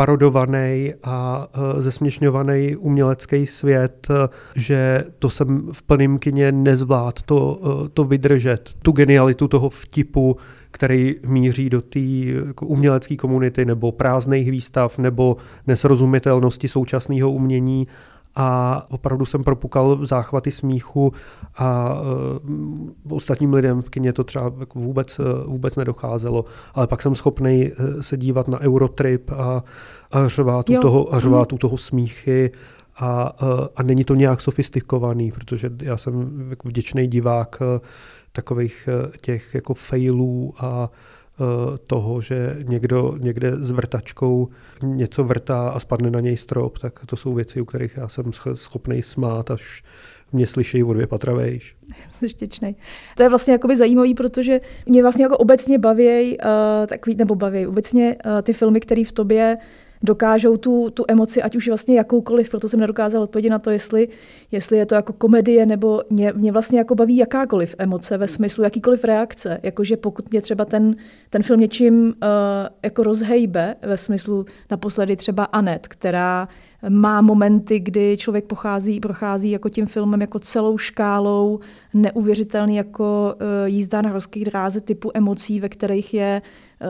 parodovaný 0.00 0.94
a 1.04 1.48
e, 1.76 1.82
zesměšňovaný 1.82 2.76
umělecký 2.76 3.46
svět, 3.46 4.08
e, 4.10 4.28
že 4.54 5.04
to 5.18 5.30
jsem 5.30 5.68
v 5.72 5.82
plném 5.82 6.18
kině 6.18 6.52
nezvlád 6.52 7.22
to, 7.22 7.60
e, 7.62 7.88
to 7.88 8.04
vydržet, 8.04 8.70
tu 8.82 8.92
genialitu 8.92 9.48
toho 9.48 9.68
vtipu, 9.68 10.36
který 10.70 11.16
míří 11.26 11.70
do 11.70 11.82
té 11.82 12.00
jako 12.46 12.66
umělecké 12.66 13.16
komunity 13.16 13.64
nebo 13.64 13.92
prázdných 13.92 14.50
výstav 14.50 14.98
nebo 14.98 15.36
nesrozumitelnosti 15.66 16.68
současného 16.68 17.30
umění 17.30 17.86
a 18.34 18.86
opravdu 18.90 19.24
jsem 19.24 19.44
propukal 19.44 20.06
záchvaty 20.06 20.50
smíchu 20.50 21.12
a 21.56 22.00
uh, 23.08 23.16
ostatním 23.16 23.54
lidem 23.54 23.82
v 23.82 23.90
kině 23.90 24.12
to 24.12 24.24
třeba 24.24 24.52
jako 24.60 24.78
vůbec, 24.78 25.18
uh, 25.18 25.26
vůbec 25.46 25.76
nedocházelo. 25.76 26.44
Ale 26.74 26.86
pak 26.86 27.02
jsem 27.02 27.14
schopný 27.14 27.72
uh, 27.72 28.00
se 28.00 28.16
dívat 28.16 28.48
na 28.48 28.60
Eurotrip 28.60 29.30
a, 29.30 29.64
a 30.10 30.28
řvát, 30.28 30.70
u 30.70 30.80
toho, 30.80 31.14
a 31.14 31.20
řvát 31.20 31.52
mm. 31.52 31.54
u 31.54 31.58
toho 31.58 31.76
smíchy 31.76 32.50
a, 32.96 33.42
uh, 33.42 33.66
a 33.76 33.82
není 33.82 34.04
to 34.04 34.14
nějak 34.14 34.40
sofistikovaný, 34.40 35.32
protože 35.32 35.70
já 35.82 35.96
jsem 35.96 36.46
jako 36.50 36.68
vděčný 36.68 37.06
divák 37.06 37.62
takových 38.32 38.88
těch 39.22 39.54
jako 39.54 39.74
failů 39.74 40.54
a 40.58 40.90
Eh, 40.90 41.19
toho, 41.86 42.20
že 42.20 42.56
někdo 42.62 43.14
někde 43.18 43.52
s 43.56 43.70
vrtačkou 43.70 44.48
něco 44.82 45.24
vrtá 45.24 45.68
a 45.68 45.80
spadne 45.80 46.10
na 46.10 46.20
něj 46.20 46.36
strop, 46.36 46.78
tak 46.78 47.00
to 47.06 47.16
jsou 47.16 47.34
věci, 47.34 47.60
u 47.60 47.64
kterých 47.64 47.96
já 47.96 48.08
jsem 48.08 48.24
schopný 48.54 49.02
smát, 49.02 49.50
až 49.50 49.82
mě 50.32 50.46
slyší 50.46 50.84
o 50.84 50.92
dvě 50.92 51.06
patra 51.06 51.34
vejš. 51.34 51.76
Jsi 52.10 52.46
To 53.16 53.22
je 53.22 53.28
vlastně 53.28 53.52
jakoby 53.52 53.76
zajímavý, 53.76 54.14
protože 54.14 54.60
mě 54.86 55.02
vlastně 55.02 55.24
jako 55.24 55.36
obecně 55.36 55.78
baví, 55.78 56.38
uh, 56.38 56.86
takový, 56.86 57.16
nebo 57.16 57.34
baví 57.34 57.66
obecně 57.66 58.16
uh, 58.26 58.42
ty 58.42 58.52
filmy, 58.52 58.80
které 58.80 59.04
v 59.04 59.12
tobě 59.12 59.56
uh, 59.56 59.89
dokážou 60.02 60.56
tu, 60.56 60.90
tu 60.90 61.04
emoci, 61.08 61.42
ať 61.42 61.56
už 61.56 61.68
vlastně 61.68 61.96
jakoukoliv, 61.96 62.50
proto 62.50 62.68
jsem 62.68 62.80
nedokázala 62.80 63.24
odpovědět 63.24 63.50
na 63.50 63.58
to, 63.58 63.70
jestli, 63.70 64.08
jestli 64.50 64.78
je 64.78 64.86
to 64.86 64.94
jako 64.94 65.12
komedie, 65.12 65.66
nebo 65.66 66.02
mě, 66.10 66.32
mě 66.36 66.52
vlastně 66.52 66.78
jako 66.78 66.94
baví 66.94 67.16
jakákoliv 67.16 67.74
emoce 67.78 68.18
ve 68.18 68.28
smyslu 68.28 68.64
jakýkoliv 68.64 69.04
reakce. 69.04 69.60
Jakože 69.62 69.96
pokud 69.96 70.30
mě 70.30 70.40
třeba 70.40 70.64
ten, 70.64 70.96
ten 71.30 71.42
film 71.42 71.60
něčím 71.60 72.06
uh, 72.06 72.12
jako 72.82 73.02
rozhejbe, 73.02 73.74
ve 73.82 73.96
smyslu 73.96 74.44
naposledy 74.70 75.16
třeba 75.16 75.44
Anet, 75.44 75.88
která 75.88 76.48
má 76.88 77.20
momenty, 77.20 77.80
kdy 77.80 78.16
člověk 78.16 78.44
pochází, 78.44 79.00
prochází 79.00 79.50
jako 79.50 79.68
tím 79.68 79.86
filmem 79.86 80.20
jako 80.20 80.38
celou 80.38 80.78
škálou 80.78 81.60
neuvěřitelný 81.94 82.76
jako 82.76 83.34
uh, 83.34 83.46
jízda 83.64 84.02
na 84.02 84.10
horských 84.10 84.44
dráze 84.44 84.80
typu 84.80 85.10
emocí, 85.14 85.60
ve 85.60 85.68
kterých 85.68 86.14
je 86.14 86.42
uh, 86.82 86.88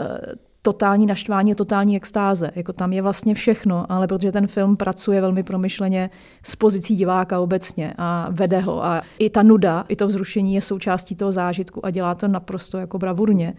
totální 0.63 1.07
naštvání 1.07 1.53
a 1.53 1.55
totální 1.55 1.97
extáze. 1.97 2.51
Jako 2.55 2.73
tam 2.73 2.93
je 2.93 3.03
vlastně 3.03 3.35
všechno, 3.35 3.93
ale 3.93 4.07
protože 4.07 4.33
ten 4.33 4.47
film 4.47 4.77
pracuje 4.77 5.21
velmi 5.21 5.43
promyšleně 5.43 6.11
s 6.43 6.57
pozicí 6.57 6.97
diváka 6.97 7.41
obecně 7.41 7.95
a 7.99 8.29
vede 8.31 8.61
ho. 8.61 8.85
A 8.85 9.03
i 9.19 9.31
ta 9.31 9.43
nuda, 9.43 9.85
i 9.89 9.97
to 9.97 10.07
vzrušení 10.07 10.55
je 10.55 10.63
součástí 10.63 11.15
toho 11.15 11.33
zážitku 11.33 11.87
a 11.87 11.91
dělá 11.91 12.15
to 12.15 12.29
naprosto 12.29 12.79
jako 12.79 12.99
bravurně. 12.99 13.55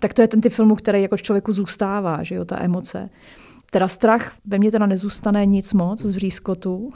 Tak 0.00 0.14
to 0.14 0.22
je 0.22 0.28
ten 0.28 0.40
typ 0.40 0.52
filmu, 0.52 0.76
který 0.76 1.02
jako 1.02 1.16
člověku 1.16 1.52
zůstává, 1.52 2.22
že 2.22 2.34
jo, 2.34 2.44
ta 2.44 2.62
emoce. 2.62 3.10
Teda 3.70 3.88
strach 3.88 4.32
ve 4.44 4.58
mně 4.58 4.70
teda 4.70 4.86
nezůstane 4.86 5.46
nic 5.46 5.72
moc 5.72 6.02
z 6.02 6.14
vřískotu. 6.14 6.90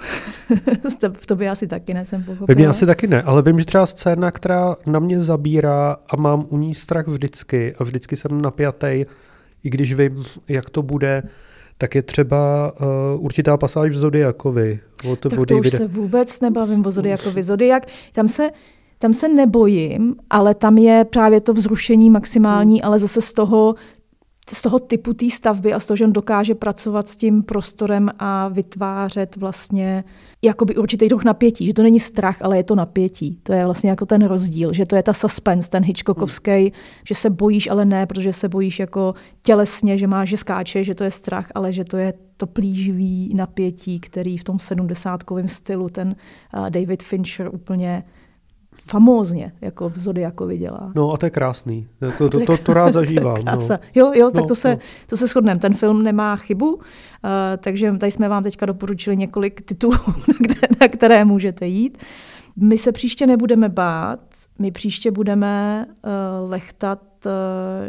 v 1.13 1.27
tobě 1.27 1.51
asi 1.51 1.67
taky 1.67 1.95
ne, 1.95 2.05
jsem 2.05 2.25
pochopila. 2.25 2.47
Ve 2.49 2.55
mně 2.55 2.69
asi 2.69 2.87
taky 2.87 3.07
ne, 3.07 3.23
ale 3.23 3.43
vím, 3.43 3.59
že 3.59 3.65
třeba 3.65 3.87
scéna, 3.87 4.31
která 4.31 4.77
na 4.87 4.99
mě 4.99 5.21
zabírá 5.21 5.97
a 6.09 6.17
mám 6.17 6.47
u 6.49 6.59
ní 6.59 6.75
strach 6.75 7.07
vždycky 7.07 7.75
a 7.79 7.85
vždycky 7.85 8.17
jsem 8.17 8.41
napjatý, 8.41 9.05
i 9.65 9.71
když 9.71 9.95
vím, 9.95 10.25
jak 10.49 10.71
to 10.71 10.83
bude, 10.83 11.23
tak 11.79 11.95
je 11.95 12.03
třeba 12.03 12.73
uh, 12.81 13.25
určitá 13.25 13.57
pasáž 13.57 13.91
v 13.91 13.99
Zodiakovi. 13.99 14.81
Od, 15.13 15.19
tak 15.19 15.39
od 15.39 15.49
to 15.49 15.57
už 15.57 15.71
se 15.71 15.87
vůbec 15.87 16.41
nebavím 16.41 16.87
o 16.87 16.91
Zodiakovi. 16.91 17.43
Zodiak, 17.43 17.87
tam 18.13 18.29
se, 18.29 18.51
tam 18.99 19.13
se 19.13 19.29
nebojím, 19.29 20.17
ale 20.31 20.55
tam 20.55 20.79
je 20.79 21.05
právě 21.05 21.41
to 21.41 21.53
vzrušení 21.53 22.11
maximální, 22.11 22.83
ale 22.83 22.99
zase 22.99 23.21
z 23.21 23.33
toho 23.33 23.75
z 24.55 24.63
toho 24.63 24.79
typu 24.79 25.15
té 25.15 25.31
stavby 25.31 25.73
a 25.73 25.81
z 25.81 25.87
toho, 25.87 25.97
že 25.97 26.05
on 26.05 26.13
dokáže 26.13 26.55
pracovat 26.55 27.09
s 27.09 27.17
tím 27.17 27.43
prostorem 27.43 28.11
a 28.19 28.49
vytvářet 28.49 29.37
vlastně 29.37 30.05
jakoby 30.43 30.77
určitý 30.77 31.09
druh 31.09 31.25
napětí, 31.25 31.67
že 31.67 31.75
to 31.75 31.83
není 31.83 32.01
strach, 32.01 32.43
ale 32.43 32.57
je 32.57 32.65
to 32.65 32.75
napětí. 32.75 33.41
To 33.43 33.53
je 33.53 33.65
vlastně 33.65 33.91
jako 33.91 34.07
ten 34.07 34.25
rozdíl, 34.25 34.73
že 34.73 34.87
to 34.87 34.97
je 34.97 35.03
ta 35.03 35.13
suspense, 35.13 35.71
ten 35.71 35.85
Hitchcockovský, 35.85 36.51
hmm. 36.51 36.71
že 37.05 37.15
se 37.15 37.31
bojíš, 37.31 37.71
ale 37.71 37.85
ne, 37.85 38.07
protože 38.07 38.33
se 38.33 38.49
bojíš 38.49 38.79
jako 38.79 39.15
tělesně, 39.43 39.99
že 39.99 40.07
máš, 40.07 40.29
že 40.29 40.37
skáče, 40.37 40.85
že 40.85 40.95
to 40.95 41.05
je 41.05 41.11
strach, 41.11 41.49
ale 41.55 41.73
že 41.73 41.85
to 41.85 41.97
je 41.97 42.15
to 42.37 42.47
plíživý 42.47 43.33
napětí, 43.35 44.01
který 44.01 44.39
v 44.39 44.45
tom 44.45 44.59
sedmdesátkovém 44.59 45.49
stylu 45.49 45.89
ten 45.89 46.17
uh, 46.57 46.71
David 46.71 47.03
Fincher 47.03 47.51
úplně 47.55 48.05
famózně, 48.83 49.53
jako 49.61 49.89
v 49.89 49.99
Zodiakovi 49.99 50.59
dělá. 50.59 50.93
No 50.95 51.13
a 51.13 51.17
to 51.17 51.27
je 51.27 51.31
krásný. 51.31 51.89
To, 52.19 52.31
to, 52.31 52.41
to, 52.47 52.57
to 52.57 52.75
rád 52.75 52.93
zažívám. 52.93 53.45
to 53.45 53.69
no. 53.71 53.79
Jo, 53.95 54.13
jo, 54.15 54.31
tak 54.31 54.43
no, 54.43 54.49
to 54.49 54.55
se, 54.55 54.71
no. 54.71 54.79
to 55.07 55.17
se 55.17 55.27
shodneme. 55.27 55.61
Ten 55.61 55.75
film 55.75 56.03
nemá 56.03 56.37
chybu, 56.37 56.75
uh, 56.75 56.81
takže 57.59 57.93
tady 57.93 58.13
jsme 58.13 58.29
vám 58.29 58.43
teďka 58.43 58.67
doporučili 58.67 59.17
několik 59.17 59.61
titulů, 59.61 59.95
na 60.29 60.35
které, 60.49 60.77
na 60.81 60.89
které 60.89 61.25
můžete 61.25 61.67
jít. 61.67 61.99
My 62.57 62.79
se 62.79 62.93
příště 62.93 63.27
nebudeme 63.27 63.69
bát, 63.69 64.21
my 64.59 64.71
příště 64.71 65.11
budeme 65.11 65.87
uh, 65.87 66.51
lechtat 66.51 67.03
uh, 67.27 67.33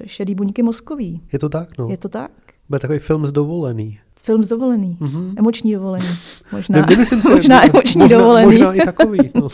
šedý 0.05 0.35
buňky 0.35 0.63
mozkový. 0.63 1.21
Je 1.33 1.39
to 1.39 1.49
tak, 1.49 1.77
no. 1.77 1.87
Je 1.89 1.97
to 1.97 2.09
tak? 2.09 2.31
Bude 2.69 2.79
takový 2.79 2.99
film 2.99 3.25
z 3.25 3.31
dovolený. 3.31 3.99
Film 4.23 4.43
z 4.43 4.47
dovolený, 4.47 4.97
mm-hmm. 5.01 5.33
emoční 5.37 5.73
dovolený. 5.73 6.05
Možná, 6.51 6.85
myslím 6.97 7.21
si, 7.21 7.31
možná 7.31 7.65
emoční 7.65 8.01
možná, 8.01 8.17
dovolený. 8.17 8.45
Možná 8.45 8.73
i 8.73 8.79
takový. 8.79 9.19
No. 9.35 9.47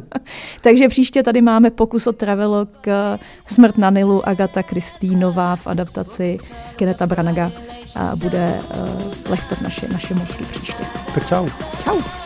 Takže 0.60 0.88
příště 0.88 1.22
tady 1.22 1.40
máme 1.40 1.70
pokus 1.70 2.06
o 2.06 2.12
travelog 2.12 2.86
Smrt 3.46 3.78
na 3.78 3.90
Nilu 3.90 4.28
Agata 4.28 4.62
Kristýnová 4.62 5.56
v 5.56 5.66
adaptaci 5.66 6.38
Keneta 6.76 7.06
Branaga 7.06 7.50
a 7.96 8.16
bude 8.16 8.54
uh, 8.54 9.30
lechtat 9.30 9.60
naše, 9.62 9.88
naše 9.92 10.14
mozky 10.14 10.44
příště. 10.44 10.84
Tak 11.14 11.26
čau. 11.26 11.48
Čau. 11.84 12.21